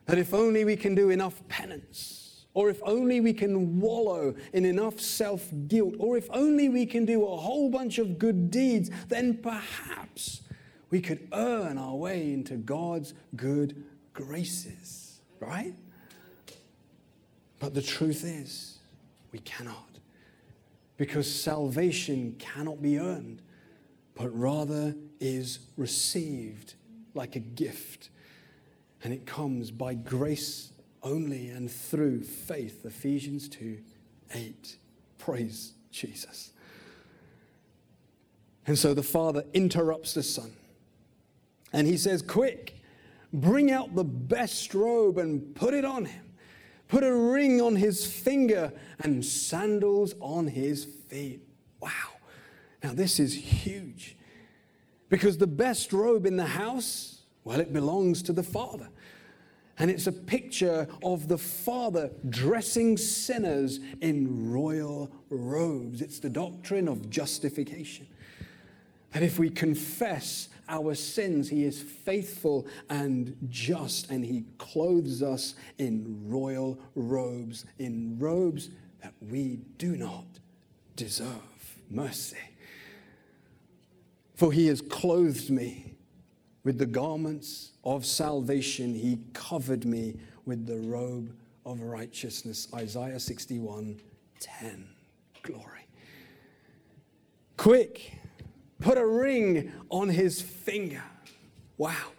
That 0.05 0.17
if 0.17 0.33
only 0.33 0.63
we 0.63 0.75
can 0.75 0.95
do 0.95 1.09
enough 1.09 1.45
penance, 1.47 2.22
or 2.53 2.69
if 2.69 2.81
only 2.83 3.19
we 3.19 3.33
can 3.33 3.79
wallow 3.79 4.35
in 4.53 4.65
enough 4.65 4.99
self 4.99 5.49
guilt, 5.67 5.95
or 5.99 6.17
if 6.17 6.27
only 6.31 6.69
we 6.69 6.85
can 6.85 7.05
do 7.05 7.25
a 7.25 7.35
whole 7.37 7.69
bunch 7.69 7.97
of 7.97 8.19
good 8.19 8.51
deeds, 8.51 8.89
then 9.07 9.37
perhaps 9.37 10.41
we 10.89 11.01
could 11.01 11.27
earn 11.33 11.77
our 11.77 11.95
way 11.95 12.31
into 12.31 12.55
God's 12.55 13.13
good 13.35 13.83
graces, 14.13 15.21
right? 15.39 15.73
But 17.59 17.73
the 17.73 17.81
truth 17.81 18.23
is, 18.23 18.77
we 19.31 19.39
cannot. 19.39 19.89
Because 20.97 21.33
salvation 21.33 22.35
cannot 22.37 22.81
be 22.81 22.99
earned 22.99 23.41
but 24.15 24.37
rather 24.37 24.95
is 25.19 25.59
received 25.77 26.75
like 27.13 27.35
a 27.35 27.39
gift. 27.39 28.09
And 29.03 29.13
it 29.13 29.25
comes 29.25 29.71
by 29.71 29.95
grace 29.95 30.71
only 31.03 31.49
and 31.49 31.69
through 31.69 32.23
faith. 32.23 32.85
Ephesians 32.85 33.47
2 33.49 33.77
8. 34.33 34.77
Praise 35.17 35.73
Jesus. 35.91 36.51
And 38.65 38.77
so 38.77 38.93
the 38.93 39.03
Father 39.03 39.43
interrupts 39.53 40.13
the 40.13 40.23
Son. 40.23 40.53
And 41.73 41.87
he 41.87 41.97
says, 41.97 42.21
Quick, 42.21 42.81
bring 43.31 43.71
out 43.71 43.93
the 43.95 44.03
best 44.03 44.73
robe 44.73 45.17
and 45.17 45.53
put 45.55 45.73
it 45.73 45.85
on 45.85 46.05
him. 46.05 46.23
Put 46.87 47.03
a 47.03 47.13
ring 47.13 47.61
on 47.61 47.75
his 47.75 48.05
finger 48.05 48.71
and 48.99 49.25
sandals 49.25 50.13
on 50.19 50.47
his 50.47 50.85
feet. 50.85 51.41
Wow. 51.79 51.89
Now, 52.83 52.93
this 52.93 53.19
is 53.19 53.33
huge 53.33 54.15
because 55.09 55.37
the 55.37 55.47
best 55.47 55.93
robe 55.93 56.25
in 56.25 56.37
the 56.37 56.45
house, 56.45 57.21
well, 57.43 57.59
it 57.59 57.73
belongs 57.73 58.21
to 58.23 58.33
the 58.33 58.43
Father. 58.43 58.89
And 59.79 59.89
it's 59.89 60.07
a 60.07 60.11
picture 60.11 60.87
of 61.03 61.27
the 61.27 61.37
Father 61.37 62.11
dressing 62.29 62.97
sinners 62.97 63.79
in 64.01 64.51
royal 64.51 65.11
robes. 65.29 66.01
It's 66.01 66.19
the 66.19 66.29
doctrine 66.29 66.87
of 66.87 67.09
justification. 67.09 68.07
That 69.13 69.23
if 69.23 69.39
we 69.39 69.49
confess 69.49 70.49
our 70.69 70.95
sins, 70.95 71.49
He 71.49 71.63
is 71.63 71.81
faithful 71.81 72.67
and 72.89 73.35
just, 73.49 74.09
and 74.09 74.23
He 74.23 74.45
clothes 74.57 75.21
us 75.23 75.55
in 75.77 76.29
royal 76.29 76.79
robes, 76.95 77.65
in 77.79 78.17
robes 78.19 78.69
that 79.01 79.13
we 79.21 79.59
do 79.77 79.97
not 79.97 80.25
deserve. 80.95 81.41
Mercy. 81.89 82.37
For 84.35 84.51
he 84.51 84.67
has 84.67 84.81
clothed 84.81 85.49
me 85.49 85.93
with 86.63 86.79
the 86.79 86.85
garments 86.85 87.72
of 87.83 88.05
salvation. 88.05 88.93
He 88.95 89.19
covered 89.33 89.85
me 89.85 90.15
with 90.45 90.65
the 90.65 90.79
robe 90.79 91.35
of 91.65 91.81
righteousness. 91.81 92.67
Isaiah 92.73 93.19
61 93.19 93.99
10. 94.39 94.87
Glory. 95.41 95.87
Quick, 97.57 98.13
put 98.79 98.97
a 98.97 99.05
ring 99.05 99.71
on 99.89 100.09
his 100.09 100.41
finger. 100.41 101.03
Wow. 101.77 102.11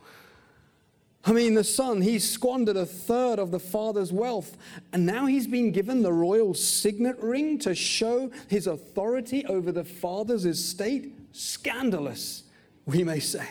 I 1.27 1.33
mean, 1.33 1.55
the 1.55 1.65
son, 1.65 2.03
he 2.03 2.19
squandered 2.19 2.77
a 2.77 2.85
third 2.85 3.39
of 3.39 3.51
the 3.51 3.59
father's 3.59 4.13
wealth, 4.13 4.59
and 4.93 5.07
now 5.07 5.25
he's 5.25 5.47
been 5.47 5.73
given 5.73 6.03
the 6.03 6.13
royal 6.13 6.53
signet 6.53 7.19
ring 7.19 7.59
to 7.61 7.75
show 7.75 8.31
his 8.49 8.67
authority 8.67 9.45
over 9.47 9.73
the 9.73 9.85
father's 9.85 10.45
estate 10.45 11.15
scandalous, 11.33 12.45
we 12.85 13.05
may 13.05 13.21
say. 13.21 13.47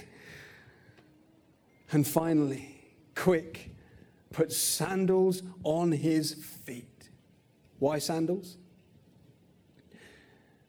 And 1.93 2.07
finally, 2.07 2.75
quick, 3.13 3.69
put 4.31 4.51
sandals 4.51 5.43
on 5.63 5.91
his 5.91 6.33
feet. 6.33 7.09
Why 7.77 7.99
sandals? 7.99 8.57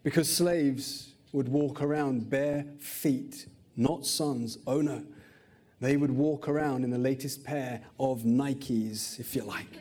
Because 0.03 0.31
slaves 0.31 1.15
would 1.33 1.49
walk 1.49 1.81
around 1.81 2.29
bare 2.29 2.67
feet, 2.79 3.47
not 3.75 4.05
sons. 4.05 4.59
Oh 4.67 4.83
no. 4.83 5.03
They 5.81 5.97
would 5.97 6.11
walk 6.11 6.47
around 6.47 6.85
in 6.85 6.91
the 6.91 6.99
latest 6.99 7.43
pair 7.43 7.81
of 7.99 8.21
Nikes, 8.23 9.19
if 9.19 9.35
you 9.35 9.45
like. 9.45 9.79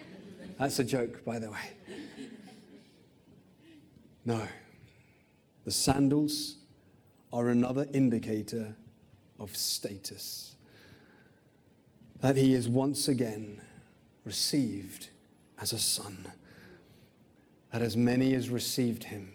That's 0.57 0.79
a 0.79 0.83
joke, 0.83 1.25
by 1.25 1.39
the 1.39 1.51
way. 1.51 1.71
No. 4.25 4.47
The 5.65 5.71
sandals 5.71 6.55
are 7.33 7.49
another 7.49 7.85
indicator 7.93 8.75
of 9.39 9.57
status. 9.57 10.52
That 12.23 12.37
he 12.37 12.53
is 12.53 12.69
once 12.69 13.09
again 13.09 13.59
received 14.23 15.09
as 15.59 15.73
a 15.73 15.77
son. 15.77 16.31
That 17.73 17.81
as 17.81 17.97
many 17.97 18.33
as 18.33 18.49
received 18.49 19.03
him, 19.03 19.33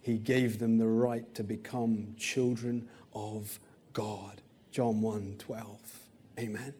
he 0.00 0.16
gave 0.16 0.60
them 0.60 0.78
the 0.78 0.86
right 0.86 1.34
to 1.34 1.42
become 1.42 2.14
children 2.16 2.88
of 3.12 3.58
God. 3.92 4.42
John 4.70 5.00
1 5.00 5.38
12. 5.40 5.66
Amen. 6.38 6.54
Amen. 6.62 6.74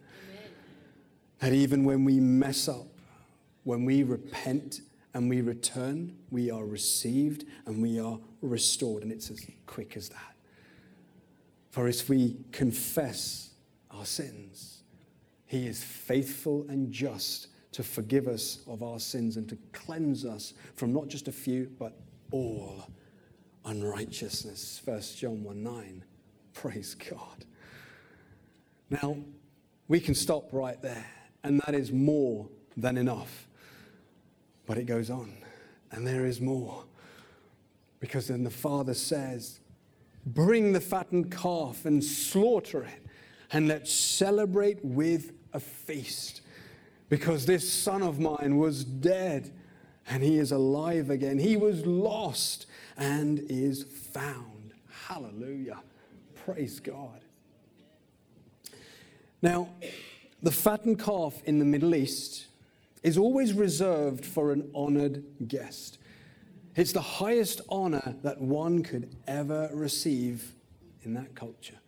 That 1.40 1.52
even 1.52 1.82
when 1.82 2.04
we 2.04 2.20
mess 2.20 2.68
up, 2.68 2.86
when 3.64 3.84
we 3.84 4.04
repent 4.04 4.82
and 5.14 5.28
we 5.28 5.40
return, 5.40 6.16
we 6.30 6.52
are 6.52 6.64
received 6.64 7.44
and 7.66 7.82
we 7.82 7.98
are 7.98 8.20
restored. 8.40 9.02
And 9.02 9.10
it's 9.10 9.32
as 9.32 9.44
quick 9.66 9.96
as 9.96 10.10
that. 10.10 10.36
For 11.70 11.88
if 11.88 12.08
we 12.08 12.36
confess 12.52 13.50
our 13.90 14.06
sins, 14.06 14.79
He 15.50 15.66
is 15.66 15.82
faithful 15.82 16.64
and 16.68 16.92
just 16.92 17.48
to 17.72 17.82
forgive 17.82 18.28
us 18.28 18.60
of 18.68 18.84
our 18.84 19.00
sins 19.00 19.36
and 19.36 19.48
to 19.48 19.58
cleanse 19.72 20.24
us 20.24 20.54
from 20.76 20.92
not 20.92 21.08
just 21.08 21.26
a 21.26 21.32
few, 21.32 21.72
but 21.76 21.98
all 22.30 22.86
unrighteousness. 23.64 24.80
1 24.84 25.00
John 25.16 25.42
1 25.42 25.60
9. 25.60 26.04
Praise 26.52 26.94
God. 26.94 27.44
Now, 28.90 29.16
we 29.88 29.98
can 29.98 30.14
stop 30.14 30.52
right 30.52 30.80
there, 30.80 31.04
and 31.42 31.60
that 31.66 31.74
is 31.74 31.90
more 31.90 32.48
than 32.76 32.96
enough. 32.96 33.48
But 34.66 34.78
it 34.78 34.84
goes 34.84 35.10
on, 35.10 35.36
and 35.90 36.06
there 36.06 36.26
is 36.26 36.40
more. 36.40 36.84
Because 37.98 38.28
then 38.28 38.44
the 38.44 38.50
Father 38.50 38.94
says, 38.94 39.58
Bring 40.24 40.74
the 40.74 40.80
fattened 40.80 41.32
calf 41.32 41.86
and 41.86 42.04
slaughter 42.04 42.84
it, 42.84 43.04
and 43.50 43.66
let's 43.66 43.92
celebrate 43.92 44.84
with 44.84 45.32
a 45.52 45.60
feast. 45.60 46.42
Because 47.08 47.46
this 47.46 47.70
son 47.70 48.02
of 48.02 48.20
mine 48.20 48.56
was 48.56 48.84
dead, 48.84 49.52
and 50.08 50.22
he 50.22 50.38
is 50.38 50.52
alive 50.52 51.10
again. 51.10 51.38
He 51.38 51.56
was 51.56 51.84
lost 51.86 52.66
and 52.96 53.40
is 53.48 53.84
found. 54.12 54.72
Hallelujah. 55.06 55.80
Praise 56.34 56.80
God. 56.80 57.20
Now, 59.42 59.70
the 60.42 60.50
fattened 60.50 60.98
calf 60.98 61.42
in 61.44 61.58
the 61.58 61.64
Middle 61.64 61.94
East 61.94 62.46
is 63.02 63.16
always 63.16 63.52
reserved 63.52 64.24
for 64.24 64.52
an 64.52 64.70
honored 64.74 65.24
guest. 65.48 65.98
It's 66.76 66.92
the 66.92 67.00
highest 67.00 67.60
honor 67.68 68.14
that 68.22 68.40
one 68.40 68.82
could 68.82 69.14
ever 69.26 69.70
receive 69.72 70.54
in 71.02 71.14
that 71.14 71.34
culture. 71.34 71.78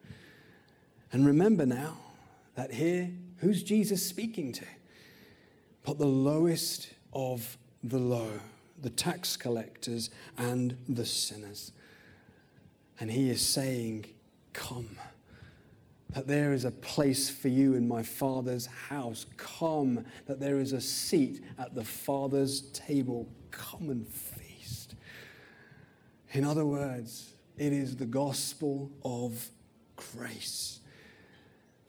And 1.13 1.27
remember 1.27 1.67
now 1.67 1.99
that 2.55 2.73
here, 2.73 3.11
who's 3.43 3.63
Jesus 3.63 4.05
speaking 4.05 4.53
to? 4.53 4.65
But 5.85 5.99
the 5.99 6.07
lowest 6.07 6.89
of 7.13 7.59
the 7.85 7.99
low, 7.99 8.41
the 8.81 8.89
tax 8.89 9.37
collectors 9.37 10.09
and 10.39 10.79
the 10.89 11.05
sinners. 11.05 11.73
And 12.99 13.11
he 13.11 13.29
is 13.29 13.47
saying, 13.47 14.07
Come 14.55 14.97
that 16.15 16.27
there 16.27 16.53
is 16.53 16.65
a 16.65 16.71
place 16.71 17.31
for 17.31 17.49
you 17.49 17.75
in 17.75 17.89
my 17.89 18.03
Father's 18.03 18.67
house. 18.67 19.27
Come, 19.37 20.05
that 20.27 20.41
there 20.41 20.59
is 20.59 20.73
a 20.73 20.81
seat 20.81 21.43
at 21.59 21.75
the 21.75 21.85
Father's 21.85 22.63
table. 22.73 23.29
Come 23.51 23.89
and 23.89 24.07
feast. 24.07 24.95
In 26.33 26.45
other 26.45 26.67
words, 26.67 27.33
it 27.57 27.73
is 27.73 27.97
the 27.97 28.07
gospel 28.07 28.91
of 29.05 29.49
grace. 29.97 30.81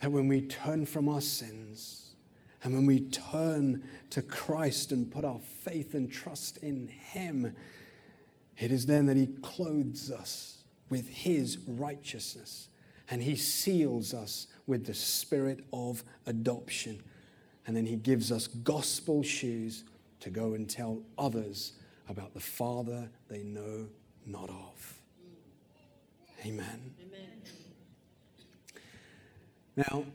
That 0.04 0.12
when 0.12 0.28
we 0.28 0.42
turn 0.42 0.86
from 0.86 1.08
our 1.08 1.22
sins 1.22 2.14
and 2.62 2.74
when 2.74 2.86
we 2.86 3.00
turn 3.10 3.84
to 4.12 4.22
Christ 4.22 4.92
and 4.92 5.10
put 5.10 5.24
our 5.24 5.40
faith 5.40 5.94
and 5.94 6.12
trust 6.12 6.58
in 6.58 6.90
Him, 6.90 7.56
it 8.58 8.72
is 8.72 8.86
then 8.86 9.06
that 9.06 9.16
He 9.18 9.28
clothes 9.42 10.12
us 10.12 10.66
with 10.90 11.08
His 11.08 11.58
righteousness 11.66 12.68
and 13.10 13.22
he 13.22 13.36
seals 13.36 14.14
us 14.14 14.48
with 14.68 14.86
the 14.86 14.94
spirit 14.94 15.64
of 15.72 16.04
adoption. 16.26 17.02
And 17.68 17.76
then 17.76 17.86
he 17.86 17.96
gives 17.96 18.32
us 18.32 18.48
gospel 18.48 19.24
shoes 19.24 19.84
to 20.20 20.30
go 20.30 20.54
and 20.54 20.70
tell 20.70 21.02
others 21.18 21.74
about 22.10 22.34
the 22.34 22.40
Father 22.40 23.10
they 23.30 23.44
know 23.44 23.88
not 24.26 24.50
of. 24.50 25.00
Amen. 26.46 26.94
Amen. 27.00 27.42
Now, 29.76 30.06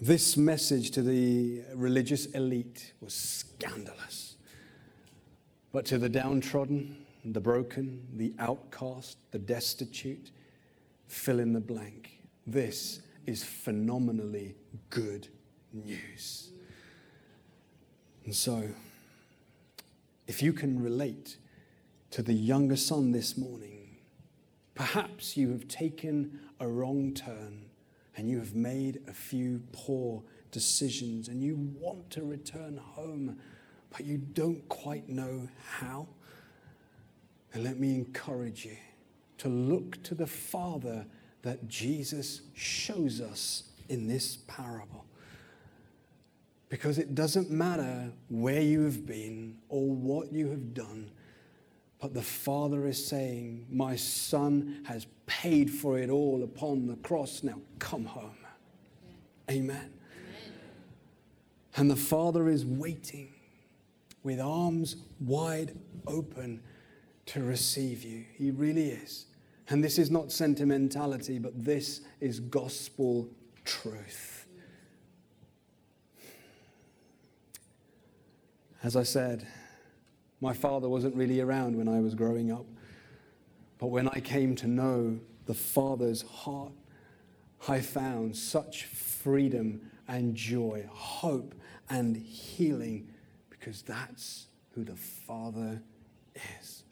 this 0.00 0.38
message 0.38 0.90
to 0.92 1.02
the 1.02 1.62
religious 1.74 2.26
elite 2.26 2.94
was 3.00 3.12
scandalous. 3.12 4.36
But 5.70 5.84
to 5.86 5.98
the 5.98 6.08
downtrodden, 6.08 7.04
the 7.22 7.40
broken, 7.40 8.06
the 8.14 8.32
outcast, 8.38 9.18
the 9.32 9.38
destitute, 9.38 10.30
fill 11.08 11.40
in 11.40 11.52
the 11.52 11.60
blank. 11.60 12.22
This 12.46 13.00
is 13.26 13.44
phenomenally 13.44 14.54
good 14.88 15.28
news. 15.74 16.50
And 18.24 18.34
so, 18.34 18.66
if 20.26 20.42
you 20.42 20.54
can 20.54 20.82
relate 20.82 21.36
to 22.12 22.22
the 22.22 22.32
younger 22.32 22.76
son 22.76 23.12
this 23.12 23.36
morning, 23.36 23.98
perhaps 24.74 25.36
you 25.36 25.50
have 25.52 25.68
taken 25.68 26.40
a 26.60 26.66
wrong 26.66 27.12
turn 27.12 27.65
and 28.16 28.28
you 28.28 28.38
have 28.38 28.54
made 28.54 29.00
a 29.08 29.12
few 29.12 29.62
poor 29.72 30.22
decisions 30.50 31.28
and 31.28 31.42
you 31.42 31.56
want 31.78 32.10
to 32.10 32.22
return 32.24 32.78
home, 32.78 33.38
but 33.90 34.04
you 34.04 34.16
don't 34.18 34.66
quite 34.68 35.08
know 35.08 35.48
how. 35.78 36.08
And 37.52 37.62
let 37.62 37.78
me 37.78 37.94
encourage 37.94 38.64
you 38.64 38.76
to 39.38 39.48
look 39.48 40.02
to 40.04 40.14
the 40.14 40.26
Father 40.26 41.06
that 41.42 41.68
Jesus 41.68 42.42
shows 42.54 43.20
us 43.20 43.64
in 43.88 44.08
this 44.08 44.38
parable. 44.48 45.04
Because 46.68 46.98
it 46.98 47.14
doesn't 47.14 47.50
matter 47.50 48.10
where 48.28 48.60
you 48.60 48.82
have 48.82 49.06
been 49.06 49.58
or 49.68 49.88
what 49.88 50.32
you 50.32 50.48
have 50.48 50.74
done, 50.74 51.10
but 52.00 52.14
the 52.14 52.22
Father 52.22 52.86
is 52.86 53.04
saying, 53.04 53.66
My 53.70 53.96
Son 53.96 54.82
has 54.86 55.06
paid 55.26 55.70
for 55.70 55.98
it 55.98 56.10
all 56.10 56.42
upon 56.42 56.86
the 56.86 56.96
cross. 56.96 57.42
Now 57.42 57.60
come 57.78 58.04
home. 58.04 58.36
Amen. 59.50 59.76
Amen. 59.76 59.92
And 61.76 61.90
the 61.90 61.96
Father 61.96 62.48
is 62.48 62.64
waiting 62.64 63.32
with 64.22 64.40
arms 64.40 64.96
wide 65.20 65.76
open 66.06 66.60
to 67.26 67.42
receive 67.42 68.02
you. 68.02 68.24
He 68.36 68.50
really 68.50 68.90
is. 68.90 69.26
And 69.68 69.82
this 69.82 69.98
is 69.98 70.10
not 70.10 70.30
sentimentality, 70.30 71.38
but 71.38 71.64
this 71.64 72.02
is 72.20 72.40
gospel 72.40 73.28
truth. 73.64 74.46
As 78.82 78.94
I 78.94 79.02
said, 79.02 79.46
my 80.46 80.52
father 80.52 80.88
wasn't 80.88 81.12
really 81.16 81.40
around 81.40 81.76
when 81.76 81.88
I 81.88 81.98
was 81.98 82.14
growing 82.14 82.52
up. 82.52 82.66
But 83.78 83.88
when 83.88 84.06
I 84.10 84.20
came 84.20 84.54
to 84.56 84.68
know 84.68 85.18
the 85.46 85.54
Father's 85.54 86.22
heart, 86.22 86.70
I 87.66 87.80
found 87.80 88.36
such 88.36 88.84
freedom 88.84 89.90
and 90.06 90.36
joy, 90.36 90.88
hope 90.88 91.52
and 91.90 92.16
healing, 92.16 93.08
because 93.50 93.82
that's 93.82 94.46
who 94.76 94.84
the 94.84 94.94
Father 94.94 95.82
is. 96.60 96.84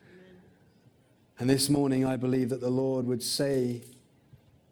And 1.39 1.49
this 1.49 1.71
morning, 1.71 2.05
I 2.05 2.17
believe 2.17 2.49
that 2.49 2.61
the 2.61 2.71
Lord 2.71 3.07
would 3.07 3.23
say, 3.23 3.83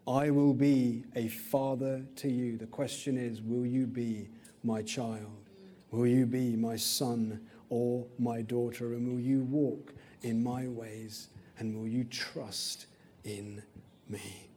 I 0.09 0.31
will 0.31 0.55
be 0.55 1.05
a 1.15 1.29
father 1.29 2.03
to 2.17 2.29
you. 2.29 2.59
The 2.59 2.67
question 2.67 3.17
is, 3.17 3.41
will 3.41 3.65
you 3.65 3.87
be 3.87 4.29
my 4.65 4.83
child? 4.83 5.47
Will 5.93 6.09
you 6.09 6.27
be 6.27 6.57
my 6.57 6.75
son 6.75 7.47
or 7.73 8.05
my 8.19 8.43
daughter? 8.43 8.93
And 8.93 9.09
will 9.11 9.19
you 9.19 9.45
walk 9.45 9.95
in 10.21 10.45
my 10.45 10.69
ways? 10.69 11.29
And 11.59 11.75
will 11.75 11.89
you 11.89 12.05
trust 12.05 12.85
in 13.25 13.63
me? 14.11 14.51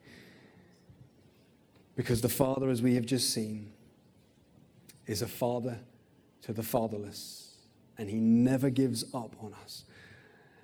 Because 1.95 2.19
the 2.19 2.27
Father, 2.27 2.69
as 2.69 2.81
we 2.81 2.95
have 2.95 3.05
just 3.05 3.29
seen, 3.29 3.71
is 5.07 5.21
a 5.21 5.27
father 5.27 5.79
to 6.41 6.51
the 6.51 6.61
fatherless, 6.61 7.53
and 7.97 8.09
he 8.09 8.17
never 8.17 8.69
gives 8.69 9.05
up 9.13 9.33
on 9.41 9.53
us. 9.63 9.85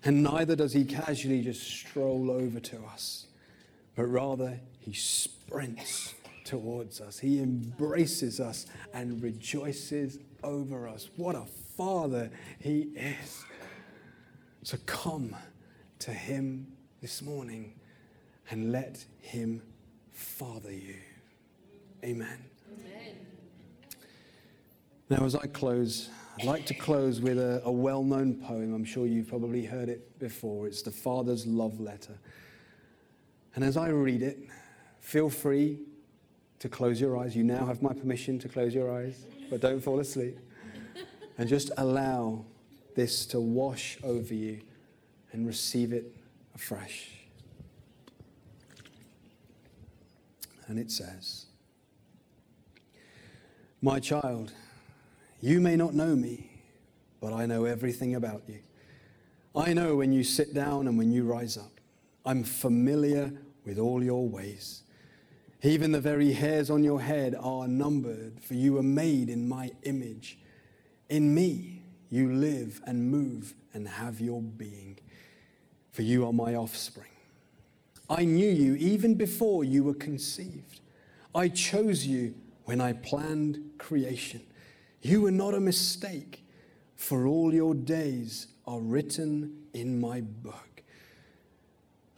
And 0.03 0.21
neither 0.21 0.57
does 0.57 0.73
he 0.73 0.83
casually 0.83 1.43
just 1.43 1.61
stroll 1.61 2.29
over 2.29 2.59
to 2.59 2.83
us, 2.83 3.27
but 3.95 4.05
rather 4.05 4.59
he 4.79 4.91
sprints 4.91 6.15
towards 6.43 6.99
us. 6.99 7.19
He 7.19 7.39
embraces 7.39 8.41
us 8.41 8.65
and 8.93 9.23
rejoices 9.23 10.17
over 10.43 10.87
us. 10.87 11.09
What 11.15 11.35
a 11.35 11.45
father 11.81 12.29
he 12.59 12.89
is. 12.95 13.43
So 14.61 14.77
come 14.85 15.35
to 15.97 16.11
him 16.11 16.67
this 17.01 17.23
morning 17.23 17.73
and 18.51 18.71
let 18.71 19.03
him 19.19 19.63
father 20.11 20.71
you. 20.71 20.97
Amen. 22.03 22.37
Amen. 22.71 23.15
Now, 25.09 25.25
as 25.25 25.35
I 25.35 25.47
close, 25.47 26.09
I'd 26.39 26.45
like 26.45 26.67
to 26.67 26.75
close 26.75 27.19
with 27.19 27.39
a, 27.39 27.63
a 27.65 27.71
well 27.71 28.03
known 28.03 28.35
poem. 28.35 28.75
I'm 28.75 28.85
sure 28.85 29.07
you've 29.07 29.29
probably 29.29 29.65
heard 29.65 29.89
it 29.89 30.19
before. 30.19 30.67
It's 30.67 30.83
the 30.83 30.91
Father's 30.91 31.47
Love 31.47 31.79
Letter. 31.79 32.19
And 33.55 33.63
as 33.63 33.75
I 33.75 33.89
read 33.89 34.21
it, 34.21 34.37
feel 34.99 35.31
free 35.31 35.79
to 36.59 36.69
close 36.69 37.01
your 37.01 37.17
eyes. 37.17 37.35
You 37.35 37.43
now 37.43 37.65
have 37.65 37.81
my 37.81 37.93
permission 37.93 38.37
to 38.39 38.47
close 38.47 38.75
your 38.75 38.95
eyes, 38.95 39.25
but 39.49 39.61
don't 39.61 39.79
fall 39.79 39.99
asleep. 39.99 40.37
And 41.41 41.49
just 41.49 41.71
allow 41.77 42.45
this 42.95 43.25
to 43.25 43.39
wash 43.39 43.97
over 44.03 44.31
you 44.31 44.61
and 45.31 45.47
receive 45.47 45.91
it 45.91 46.15
afresh. 46.53 47.09
And 50.67 50.77
it 50.77 50.91
says, 50.91 51.47
My 53.81 53.99
child, 53.99 54.53
you 55.41 55.59
may 55.59 55.75
not 55.75 55.95
know 55.95 56.15
me, 56.15 56.51
but 57.19 57.33
I 57.33 57.47
know 57.47 57.65
everything 57.65 58.13
about 58.13 58.43
you. 58.47 58.59
I 59.55 59.73
know 59.73 59.95
when 59.95 60.13
you 60.13 60.23
sit 60.23 60.53
down 60.53 60.87
and 60.87 60.95
when 60.95 61.11
you 61.11 61.23
rise 61.23 61.57
up. 61.57 61.71
I'm 62.23 62.43
familiar 62.43 63.33
with 63.65 63.79
all 63.79 64.03
your 64.03 64.29
ways. 64.29 64.83
Even 65.63 65.91
the 65.91 66.01
very 66.01 66.33
hairs 66.33 66.69
on 66.69 66.83
your 66.83 67.01
head 67.01 67.35
are 67.41 67.67
numbered, 67.67 68.39
for 68.43 68.53
you 68.53 68.73
were 68.73 68.83
made 68.83 69.27
in 69.27 69.49
my 69.49 69.71
image. 69.81 70.37
In 71.11 71.35
me 71.35 71.81
you 72.09 72.31
live 72.31 72.81
and 72.87 73.11
move 73.11 73.53
and 73.73 73.85
have 73.85 74.21
your 74.21 74.41
being, 74.41 74.97
for 75.91 76.03
you 76.03 76.25
are 76.25 76.31
my 76.31 76.55
offspring. 76.55 77.11
I 78.09 78.23
knew 78.23 78.49
you 78.49 78.75
even 78.75 79.15
before 79.15 79.65
you 79.65 79.83
were 79.83 79.93
conceived. 79.93 80.79
I 81.35 81.49
chose 81.49 82.07
you 82.07 82.33
when 82.63 82.79
I 82.79 82.93
planned 82.93 83.71
creation. 83.77 84.41
You 85.01 85.23
were 85.23 85.31
not 85.31 85.53
a 85.53 85.59
mistake, 85.59 86.45
for 86.95 87.27
all 87.27 87.53
your 87.53 87.75
days 87.75 88.47
are 88.65 88.79
written 88.79 89.63
in 89.73 89.99
my 89.99 90.21
book. 90.21 90.81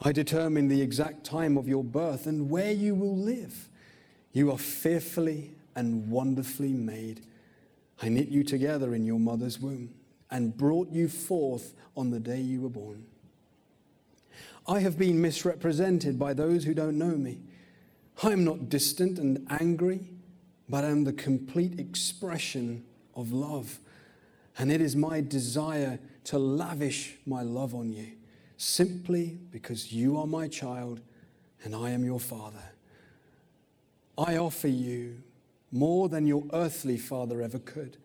I 0.01 0.11
determine 0.11 0.67
the 0.67 0.83
exact 0.83 1.23
time 1.23 1.57
of 1.57 1.67
your 1.67 1.83
birth 1.83 2.27
and 2.27 2.47
where 2.47 2.71
you 2.71 2.93
will 2.93 3.17
live. 3.17 3.69
You 4.33 4.51
are 4.51 4.59
fearfully 4.59 5.55
and 5.75 6.11
wonderfully 6.11 6.73
made. 6.73 7.21
I 8.01 8.09
knit 8.09 8.29
you 8.29 8.43
together 8.43 8.93
in 8.95 9.05
your 9.05 9.19
mother's 9.19 9.59
womb 9.59 9.93
and 10.31 10.55
brought 10.55 10.89
you 10.89 11.07
forth 11.07 11.73
on 11.95 12.09
the 12.09 12.19
day 12.19 12.41
you 12.41 12.61
were 12.61 12.69
born. 12.69 13.05
I 14.67 14.79
have 14.79 14.97
been 14.97 15.21
misrepresented 15.21 16.17
by 16.17 16.33
those 16.33 16.63
who 16.63 16.73
don't 16.73 16.97
know 16.97 17.15
me. 17.15 17.41
I 18.23 18.31
am 18.31 18.43
not 18.43 18.69
distant 18.69 19.19
and 19.19 19.45
angry, 19.49 20.09
but 20.69 20.83
I 20.83 20.89
am 20.89 21.03
the 21.03 21.13
complete 21.13 21.79
expression 21.79 22.83
of 23.15 23.31
love. 23.33 23.79
And 24.57 24.71
it 24.71 24.81
is 24.81 24.95
my 24.95 25.21
desire 25.21 25.99
to 26.25 26.39
lavish 26.39 27.17
my 27.25 27.41
love 27.41 27.75
on 27.75 27.91
you, 27.91 28.13
simply 28.57 29.37
because 29.51 29.91
you 29.91 30.17
are 30.17 30.27
my 30.27 30.47
child 30.47 31.01
and 31.63 31.75
I 31.75 31.89
am 31.91 32.03
your 32.03 32.19
father. 32.19 32.63
I 34.17 34.37
offer 34.37 34.67
you 34.67 35.21
more 35.73 36.07
than 36.07 36.27
your 36.27 36.43
earthly 36.53 36.97
father 36.97 37.41
ever 37.41 37.59
could, 37.59 37.97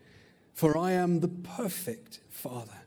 for 0.55 0.77
I 0.77 0.93
am 0.93 1.21
the 1.21 1.29
perfect 1.29 2.21
father. 2.31 2.83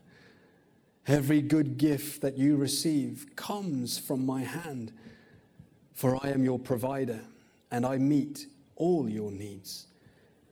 Every 1.06 1.40
good 1.40 1.78
gift 1.78 2.20
that 2.22 2.36
you 2.36 2.56
receive 2.56 3.26
comes 3.34 3.98
from 3.98 4.26
my 4.26 4.42
hand, 4.42 4.92
for 5.94 6.18
I 6.24 6.30
am 6.30 6.44
your 6.44 6.58
provider 6.58 7.20
and 7.70 7.86
I 7.86 7.96
meet 7.98 8.46
all 8.76 9.08
your 9.08 9.30
needs. 9.30 9.86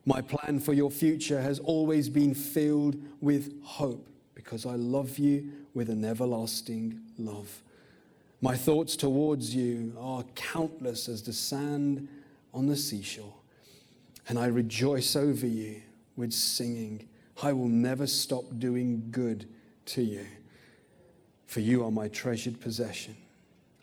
My 0.07 0.20
plan 0.20 0.61
for 0.61 0.72
your 0.72 0.91
future 0.91 1.41
has 1.41 1.59
always 1.59 2.09
been 2.09 2.35
filled 2.35 2.97
with 3.20 3.62
hope 3.62 4.09
because 4.35 4.64
I 4.64 4.74
love 4.74 5.18
you 5.18 5.51
with 5.74 5.91
an 5.91 6.05
everlasting 6.05 7.01
love. 7.18 7.62
My 8.41 8.57
thoughts 8.57 8.97
towards 8.97 9.55
you 9.55 9.95
are 10.01 10.24
countless 10.35 11.09
as 11.09 11.22
the 11.22 11.33
sand 11.33 12.09
on 12.55 12.66
the 12.66 12.76
seashore, 12.76 13.35
and 14.29 14.39
I 14.39 14.47
rejoice 14.47 15.16
over 15.16 15.47
you 15.47 15.83
with 16.16 16.33
singing. 16.33 17.09
I 17.43 17.53
will 17.53 17.68
never 17.68 18.07
stop 18.07 18.45
doing 18.59 19.09
good 19.11 19.49
to 19.87 20.03
you 20.03 20.27
for 21.51 21.59
you 21.59 21.85
are 21.85 21.91
my 21.91 22.07
treasured 22.07 22.61
possession. 22.61 23.16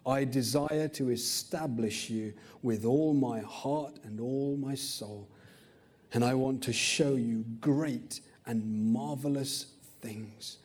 I 0.06 0.24
desire 0.24 0.88
to 0.88 1.10
establish 1.10 2.10
you 2.10 2.32
with 2.64 2.86
all 2.86 3.14
my 3.14 3.42
heart 3.42 4.00
and 4.06 4.22
all 4.22 4.56
my 4.56 4.74
soul. 4.74 5.28
And 6.14 6.24
I 6.24 6.34
want 6.34 6.64
to 6.64 6.72
show 6.72 7.16
you 7.16 7.44
great 7.60 8.22
and 8.46 8.94
marvelous 8.94 9.66
things. 10.02 10.60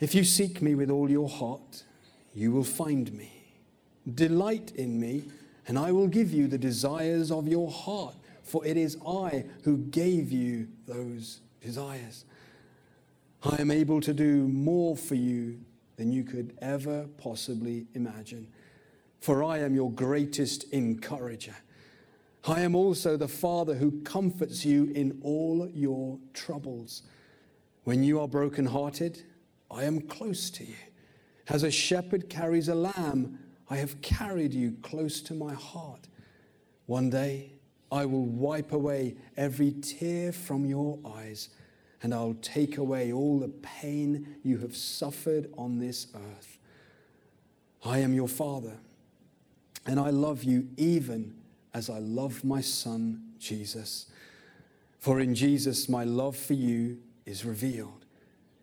If 0.00 0.14
you 0.14 0.22
seek 0.22 0.60
me 0.60 0.74
with 0.74 0.90
all 0.90 1.10
your 1.10 1.30
heart, 1.30 1.84
you 2.34 2.52
will 2.52 2.62
find 2.62 3.10
me. 3.14 3.32
Delight 4.14 4.72
in 4.74 5.00
me, 5.00 5.24
and 5.66 5.78
I 5.78 5.92
will 5.92 6.08
give 6.08 6.30
you 6.30 6.46
the 6.46 6.58
desires 6.58 7.30
of 7.30 7.48
your 7.48 7.70
heart, 7.70 8.16
for 8.50 8.66
it 8.66 8.76
is 8.76 8.96
I 9.06 9.44
who 9.62 9.78
gave 9.78 10.32
you 10.32 10.68
those 10.86 11.40
desires. 11.60 12.24
I 13.44 13.60
am 13.60 13.70
able 13.70 14.00
to 14.00 14.12
do 14.12 14.48
more 14.48 14.96
for 14.96 15.14
you 15.14 15.60
than 15.96 16.10
you 16.10 16.24
could 16.24 16.58
ever 16.60 17.06
possibly 17.16 17.86
imagine. 17.94 18.48
For 19.20 19.44
I 19.44 19.58
am 19.58 19.74
your 19.74 19.92
greatest 19.92 20.64
encourager. 20.72 21.54
I 22.44 22.62
am 22.62 22.74
also 22.74 23.16
the 23.16 23.28
Father 23.28 23.74
who 23.74 24.00
comforts 24.02 24.64
you 24.64 24.90
in 24.94 25.20
all 25.22 25.68
your 25.72 26.18
troubles. 26.34 27.02
When 27.84 28.02
you 28.02 28.18
are 28.18 28.28
brokenhearted, 28.28 29.22
I 29.70 29.84
am 29.84 30.00
close 30.00 30.50
to 30.50 30.64
you. 30.64 30.74
As 31.48 31.62
a 31.62 31.70
shepherd 31.70 32.28
carries 32.28 32.68
a 32.68 32.74
lamb, 32.74 33.38
I 33.68 33.76
have 33.76 34.00
carried 34.00 34.52
you 34.52 34.76
close 34.82 35.20
to 35.22 35.34
my 35.34 35.54
heart. 35.54 36.08
One 36.86 37.10
day, 37.10 37.59
I 37.92 38.06
will 38.06 38.24
wipe 38.24 38.72
away 38.72 39.16
every 39.36 39.72
tear 39.72 40.32
from 40.32 40.64
your 40.64 40.98
eyes 41.04 41.48
and 42.02 42.14
I'll 42.14 42.36
take 42.40 42.78
away 42.78 43.12
all 43.12 43.38
the 43.38 43.48
pain 43.48 44.36
you 44.42 44.58
have 44.58 44.76
suffered 44.76 45.50
on 45.58 45.78
this 45.78 46.06
earth. 46.14 46.58
I 47.84 47.98
am 47.98 48.14
your 48.14 48.28
Father, 48.28 48.78
and 49.86 49.98
I 49.98 50.10
love 50.10 50.44
you 50.44 50.68
even 50.76 51.34
as 51.74 51.90
I 51.90 51.98
love 51.98 52.44
my 52.44 52.60
Son, 52.60 53.22
Jesus. 53.38 54.06
For 54.98 55.20
in 55.20 55.34
Jesus, 55.34 55.88
my 55.88 56.04
love 56.04 56.36
for 56.36 56.54
you 56.54 56.98
is 57.26 57.44
revealed. 57.44 58.04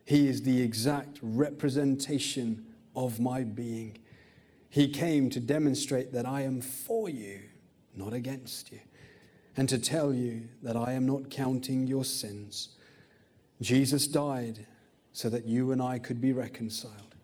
He 0.06 0.28
is 0.28 0.44
the 0.44 0.62
exact 0.62 1.20
representation 1.22 2.66
of 2.96 3.20
my 3.20 3.44
being. 3.44 3.98
He 4.70 4.88
came 4.88 5.30
to 5.32 5.40
demonstrate 5.40 6.12
that 6.14 6.26
I 6.26 6.42
am 6.42 6.62
for 6.62 7.10
you, 7.10 7.42
not 7.96 8.14
against 8.14 8.72
you, 8.72 8.80
and 9.58 9.68
to 9.68 9.80
tell 9.80 10.14
you 10.14 10.48
that 10.62 10.78
I 10.78 10.94
am 10.94 11.08
not 11.08 11.32
counting 11.32 11.88
your 11.88 12.06
sins. 12.06 12.70
Jesus 13.60 14.06
died 14.06 14.68
so 15.12 15.30
that 15.30 15.46
you 15.46 15.72
and 15.72 15.82
I 15.82 15.98
could 15.98 16.22
be 16.22 16.32
reconciled. 16.32 17.16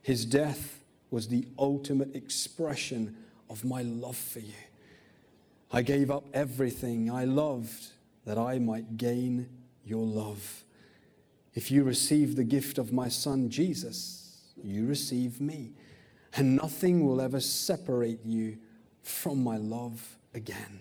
His 0.00 0.24
death 0.24 0.82
was 1.10 1.28
the 1.28 1.46
ultimate 1.58 2.16
expression 2.16 3.14
of 3.50 3.64
my 3.64 3.82
love 3.82 4.16
for 4.16 4.40
you. 4.40 4.54
I 5.70 5.82
gave 5.82 6.10
up 6.10 6.24
everything 6.32 7.10
I 7.10 7.24
loved 7.24 7.88
that 8.24 8.38
I 8.38 8.58
might 8.58 8.96
gain 8.96 9.48
your 9.84 10.06
love. 10.06 10.64
If 11.52 11.70
you 11.70 11.84
receive 11.84 12.34
the 12.34 12.44
gift 12.44 12.78
of 12.78 12.92
my 12.92 13.08
son 13.08 13.50
Jesus, 13.50 14.52
you 14.62 14.86
receive 14.86 15.40
me, 15.40 15.72
and 16.34 16.56
nothing 16.56 17.06
will 17.06 17.20
ever 17.20 17.40
separate 17.40 18.20
you 18.24 18.56
from 19.02 19.44
my 19.44 19.58
love 19.58 20.16
again. 20.32 20.80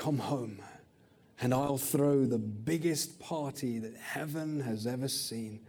Come 0.00 0.16
home 0.16 0.62
and 1.42 1.52
I'll 1.52 1.76
throw 1.76 2.24
the 2.24 2.38
biggest 2.38 3.20
party 3.20 3.78
that 3.80 3.94
heaven 3.94 4.60
has 4.60 4.86
ever 4.86 5.08
seen. 5.08 5.60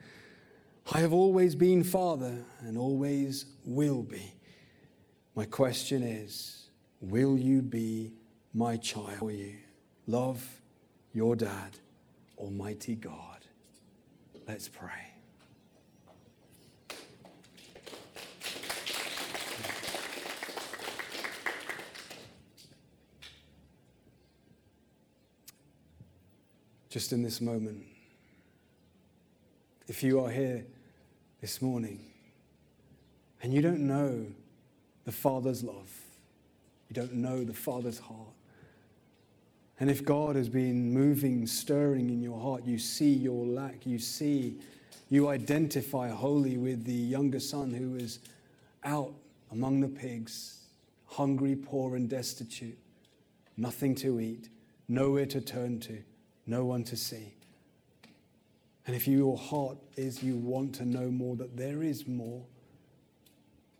I 0.90 1.02
have 1.02 1.12
always 1.12 1.54
been 1.54 1.84
father 1.84 2.38
and 2.62 2.78
always 2.78 3.46
will 3.66 4.04
be. 4.04 4.34
My 5.36 5.44
question 5.44 6.02
is 6.02 6.70
will 7.02 7.38
you 7.38 7.62
be 7.62 8.14
my 8.54 8.78
child? 8.78 9.20
Will 9.20 9.32
you 9.32 9.58
love 10.08 10.62
your 11.12 11.36
dad, 11.36 11.78
Almighty 12.38 12.96
God? 12.96 13.46
Let's 14.48 14.70
pray. 14.70 15.11
Just 26.92 27.14
in 27.14 27.24
this 27.24 27.40
moment. 27.40 27.82
If 29.88 30.04
you 30.04 30.20
are 30.20 30.30
here 30.30 30.66
this 31.40 31.62
morning 31.62 32.02
and 33.42 33.54
you 33.54 33.62
don't 33.62 33.80
know 33.80 34.26
the 35.06 35.12
Father's 35.12 35.64
love, 35.64 35.90
you 36.90 36.94
don't 36.94 37.14
know 37.14 37.46
the 37.46 37.54
Father's 37.54 37.98
heart, 37.98 38.36
and 39.80 39.90
if 39.90 40.04
God 40.04 40.36
has 40.36 40.50
been 40.50 40.94
moving, 40.94 41.48
stirring 41.48 42.10
in 42.10 42.22
your 42.22 42.40
heart, 42.40 42.66
you 42.66 42.78
see 42.78 43.14
your 43.14 43.46
lack, 43.46 43.86
you 43.86 43.98
see, 43.98 44.60
you 45.10 45.30
identify 45.30 46.10
wholly 46.10 46.58
with 46.58 46.84
the 46.84 46.94
younger 46.94 47.40
son 47.40 47.74
who 47.74 47.96
is 47.96 48.20
out 48.84 49.14
among 49.50 49.80
the 49.80 49.88
pigs, 49.88 50.60
hungry, 51.08 51.56
poor, 51.56 51.96
and 51.96 52.10
destitute, 52.10 52.78
nothing 53.56 53.96
to 53.96 54.20
eat, 54.20 54.50
nowhere 54.90 55.26
to 55.26 55.40
turn 55.40 55.80
to 55.80 56.04
no 56.46 56.66
one 56.66 56.84
to 56.86 56.96
see. 56.96 57.34
And 58.88 58.96
if 58.96 59.08
your 59.08 59.38
heart 59.38 59.78
is 59.96 60.24
you 60.24 60.36
want 60.36 60.74
to 60.76 60.86
know 60.86 61.10
more, 61.12 61.36
that 61.36 61.56
there 61.56 61.84
is 61.84 62.08
more, 62.08 62.44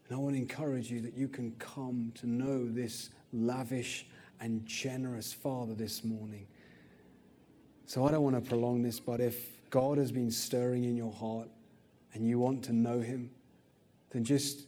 and 0.08 0.16
I 0.16 0.20
want 0.20 0.36
to 0.36 0.42
encourage 0.42 0.92
you 0.92 1.02
that 1.02 1.16
you 1.16 1.28
can 1.28 1.52
come 1.58 2.12
to 2.16 2.28
know 2.28 2.68
this 2.68 3.10
lavish 3.34 4.06
and 4.40 4.66
generous 4.66 5.34
Father 5.34 5.74
this 5.74 6.04
morning. 6.04 6.48
So 7.86 8.06
I 8.06 8.12
don't 8.12 8.24
want 8.24 8.42
to 8.42 8.48
prolong 8.48 8.84
this, 8.84 9.00
but 9.00 9.20
if 9.20 9.36
God 9.70 9.98
has 9.98 10.12
been 10.12 10.32
stirring 10.32 10.84
in 10.84 10.96
your 10.96 11.12
heart 11.12 11.50
and 12.14 12.28
you 12.28 12.40
want 12.40 12.64
to 12.66 12.74
know 12.74 13.00
Him, 13.00 13.32
then 14.12 14.24
just 14.24 14.68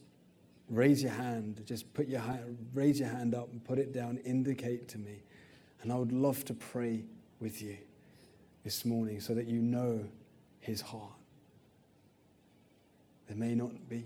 raise 0.70 1.04
your 1.04 1.12
hand. 1.12 1.62
Just 1.66 1.94
put 1.94 2.08
your 2.08 2.22
hand, 2.22 2.58
raise 2.74 3.00
your 3.00 3.10
hand 3.10 3.36
up 3.36 3.52
and 3.52 3.64
put 3.64 3.78
it 3.78 3.94
down. 3.94 4.18
Indicate 4.26 4.88
to 4.90 4.98
me, 4.98 5.24
and 5.82 5.92
I 5.92 5.96
would 5.96 6.12
love 6.12 6.44
to 6.46 6.54
pray 6.54 7.04
with 7.44 7.62
you 7.62 7.78
this 8.64 8.86
morning 8.86 9.20
so 9.20 9.36
that 9.36 9.46
you 9.46 9.60
know 9.60 10.00
his 10.62 10.82
heart. 10.82 11.12
There 13.28 13.38
may 13.38 13.54
not 13.54 13.90
be. 13.90 14.06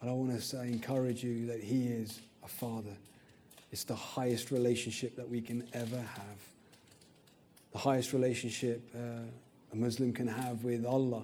But 0.00 0.08
I 0.08 0.12
want 0.12 0.30
to 0.32 0.40
say, 0.40 0.68
encourage 0.68 1.22
you 1.22 1.46
that 1.46 1.62
He 1.62 1.86
is 1.86 2.20
a 2.44 2.48
Father. 2.48 2.96
It's 3.70 3.84
the 3.84 3.94
highest 3.94 4.50
relationship 4.50 5.16
that 5.16 5.28
we 5.28 5.40
can 5.40 5.66
ever 5.72 5.96
have. 5.96 6.38
The 7.72 7.78
highest 7.78 8.12
relationship 8.12 8.82
uh, 8.94 9.24
a 9.72 9.76
Muslim 9.76 10.12
can 10.12 10.26
have 10.26 10.64
with 10.64 10.86
Allah 10.86 11.22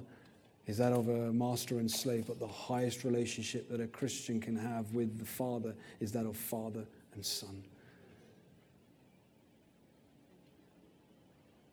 is 0.66 0.78
that 0.78 0.92
of 0.92 1.08
a 1.08 1.32
master 1.32 1.78
and 1.78 1.90
slave, 1.90 2.26
but 2.26 2.38
the 2.38 2.46
highest 2.46 3.04
relationship 3.04 3.70
that 3.70 3.80
a 3.80 3.86
Christian 3.86 4.40
can 4.40 4.56
have 4.56 4.92
with 4.94 5.18
the 5.18 5.24
Father 5.24 5.74
is 6.00 6.12
that 6.12 6.26
of 6.26 6.36
father 6.36 6.84
and 7.14 7.24
son. 7.24 7.62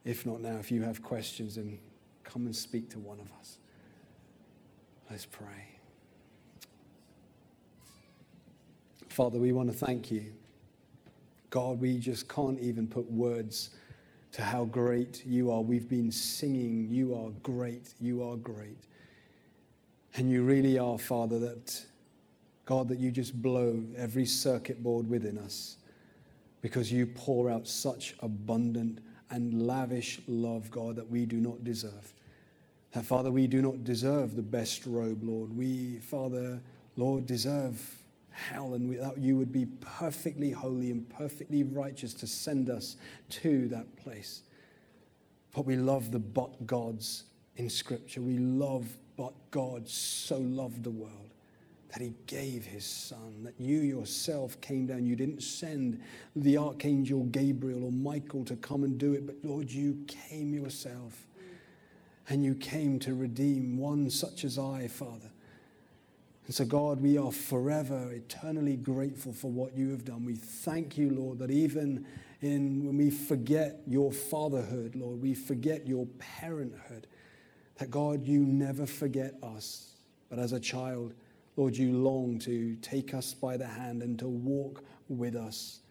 If 0.03 0.25
not 0.25 0.41
now, 0.41 0.57
if 0.57 0.71
you 0.71 0.81
have 0.83 1.03
questions, 1.03 1.55
then 1.55 1.77
come 2.23 2.45
and 2.45 2.55
speak 2.55 2.89
to 2.91 2.99
one 2.99 3.19
of 3.19 3.31
us. 3.39 3.57
Let's 5.09 5.25
pray. 5.25 5.79
Father, 9.09 9.37
we 9.37 9.51
want 9.51 9.69
to 9.69 9.77
thank 9.77 10.09
you. 10.09 10.31
God, 11.49 11.81
we 11.81 11.97
just 11.97 12.29
can't 12.29 12.59
even 12.59 12.87
put 12.87 13.11
words 13.11 13.71
to 14.31 14.41
how 14.41 14.63
great 14.65 15.25
you 15.25 15.51
are. 15.51 15.61
We've 15.61 15.89
been 15.89 16.11
singing, 16.11 16.87
You 16.89 17.13
are 17.13 17.29
great, 17.43 17.93
you 17.99 18.23
are 18.23 18.37
great. 18.37 18.77
And 20.15 20.29
you 20.29 20.43
really 20.43 20.79
are, 20.79 20.97
Father, 20.97 21.39
that 21.39 21.85
God, 22.65 22.87
that 22.87 22.99
you 22.99 23.11
just 23.11 23.41
blow 23.41 23.83
every 23.97 24.25
circuit 24.25 24.81
board 24.81 25.09
within 25.09 25.37
us 25.37 25.77
because 26.61 26.91
you 26.91 27.05
pour 27.05 27.49
out 27.49 27.67
such 27.67 28.15
abundant 28.21 28.99
and 29.31 29.65
lavish 29.65 30.19
love, 30.27 30.69
God, 30.69 30.95
that 30.97 31.09
we 31.09 31.25
do 31.25 31.37
not 31.37 31.63
deserve. 31.63 32.13
Father, 33.03 33.31
we 33.31 33.47
do 33.47 33.61
not 33.61 33.83
deserve 33.83 34.35
the 34.35 34.41
best 34.41 34.85
robe, 34.85 35.23
Lord. 35.23 35.55
We, 35.55 35.97
Father, 35.99 36.61
Lord, 36.97 37.25
deserve 37.25 37.81
hell, 38.29 38.73
and 38.73 38.89
without 38.89 39.17
you 39.17 39.37
would 39.37 39.51
be 39.51 39.65
perfectly 39.79 40.51
holy 40.51 40.91
and 40.91 41.09
perfectly 41.09 41.63
righteous 41.63 42.13
to 42.15 42.27
send 42.27 42.69
us 42.69 42.97
to 43.29 43.67
that 43.69 43.95
place. 43.95 44.43
But 45.53 45.65
we 45.65 45.77
love 45.77 46.11
the 46.11 46.19
but 46.19 46.67
gods 46.67 47.23
in 47.55 47.69
Scripture. 47.69 48.21
We 48.21 48.37
love 48.37 48.97
but 49.15 49.33
God 49.51 49.87
so 49.87 50.37
loved 50.37 50.83
the 50.83 50.91
world 50.91 51.30
that 51.91 52.01
he 52.01 52.13
gave 52.25 52.65
his 52.65 52.85
son, 52.85 53.43
that 53.43 53.53
you 53.59 53.79
yourself 53.79 54.59
came 54.61 54.87
down. 54.87 55.05
You 55.05 55.15
didn't 55.15 55.43
send 55.43 56.01
the 56.35 56.57
archangel 56.57 57.25
Gabriel 57.25 57.83
or 57.83 57.91
Michael 57.91 58.45
to 58.45 58.55
come 58.55 58.83
and 58.83 58.97
do 58.97 59.13
it, 59.13 59.25
but 59.25 59.35
Lord, 59.43 59.69
you 59.69 60.05
came 60.07 60.53
yourself. 60.53 61.27
And 62.29 62.45
you 62.45 62.55
came 62.55 62.97
to 62.99 63.13
redeem 63.13 63.77
one 63.77 64.09
such 64.09 64.45
as 64.45 64.57
I, 64.57 64.87
Father. 64.87 65.31
And 66.45 66.55
so, 66.55 66.63
God, 66.63 67.01
we 67.01 67.17
are 67.17 67.31
forever, 67.31 68.11
eternally 68.11 68.77
grateful 68.77 69.33
for 69.33 69.51
what 69.51 69.75
you 69.75 69.89
have 69.89 70.05
done. 70.05 70.23
We 70.23 70.35
thank 70.35 70.97
you, 70.97 71.09
Lord, 71.09 71.39
that 71.39 71.51
even 71.51 72.05
in 72.41 72.85
when 72.85 72.97
we 72.97 73.09
forget 73.09 73.81
your 73.85 74.13
fatherhood, 74.13 74.95
Lord, 74.95 75.21
we 75.21 75.33
forget 75.33 75.87
your 75.87 76.05
parenthood, 76.19 77.07
that 77.77 77.91
God, 77.91 78.25
you 78.25 78.39
never 78.39 78.85
forget 78.85 79.35
us. 79.43 79.95
But 80.29 80.39
as 80.39 80.53
a 80.53 80.59
child, 80.59 81.13
Lord, 81.57 81.75
you 81.75 81.97
long 81.97 82.39
to 82.39 82.75
take 82.81 83.13
us 83.13 83.33
by 83.33 83.57
the 83.57 83.67
hand 83.67 84.01
and 84.01 84.17
to 84.19 84.27
walk 84.27 84.83
with 85.09 85.35
us. 85.35 85.81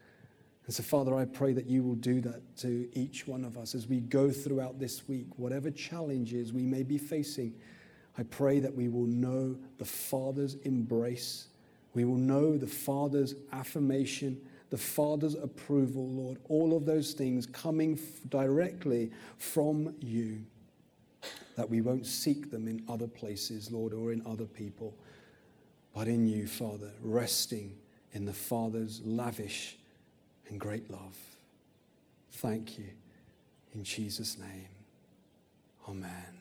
And 0.66 0.74
so, 0.74 0.82
Father, 0.82 1.14
I 1.14 1.24
pray 1.24 1.52
that 1.52 1.66
you 1.66 1.82
will 1.82 1.96
do 1.96 2.20
that 2.22 2.56
to 2.58 2.88
each 2.92 3.26
one 3.26 3.44
of 3.44 3.58
us 3.58 3.74
as 3.74 3.86
we 3.86 4.00
go 4.00 4.30
throughout 4.30 4.78
this 4.78 5.08
week, 5.08 5.26
whatever 5.36 5.70
challenges 5.70 6.52
we 6.52 6.62
may 6.62 6.82
be 6.82 6.96
facing. 6.96 7.54
I 8.16 8.22
pray 8.24 8.60
that 8.60 8.74
we 8.74 8.88
will 8.88 9.06
know 9.06 9.56
the 9.78 9.84
Father's 9.84 10.54
embrace. 10.62 11.48
We 11.94 12.04
will 12.04 12.16
know 12.16 12.56
the 12.56 12.66
Father's 12.66 13.34
affirmation, 13.52 14.40
the 14.70 14.78
Father's 14.78 15.34
approval, 15.34 16.08
Lord. 16.08 16.38
All 16.48 16.76
of 16.76 16.86
those 16.86 17.12
things 17.14 17.46
coming 17.46 17.98
directly 18.28 19.10
from 19.38 19.94
you. 20.00 20.44
That 21.56 21.68
we 21.68 21.80
won't 21.80 22.06
seek 22.06 22.50
them 22.50 22.68
in 22.68 22.82
other 22.88 23.08
places, 23.08 23.70
Lord, 23.70 23.92
or 23.92 24.12
in 24.12 24.22
other 24.24 24.46
people, 24.46 24.94
but 25.94 26.08
in 26.08 26.26
you, 26.26 26.46
Father, 26.46 26.90
resting 27.02 27.76
in 28.12 28.24
the 28.24 28.32
Father's 28.32 29.00
lavish 29.04 29.76
and 30.48 30.58
great 30.58 30.90
love. 30.90 31.16
Thank 32.32 32.78
you. 32.78 32.86
In 33.74 33.84
Jesus' 33.84 34.38
name. 34.38 34.68
Amen. 35.88 36.39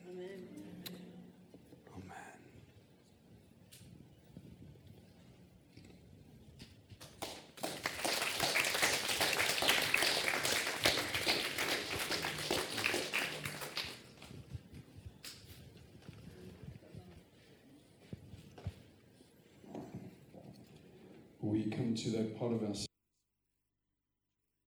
We 22.04 22.12
come 22.12 22.12
to 22.12 22.18
that 22.18 22.38
part 22.38 22.52
of 22.52 22.62
us 22.62 22.89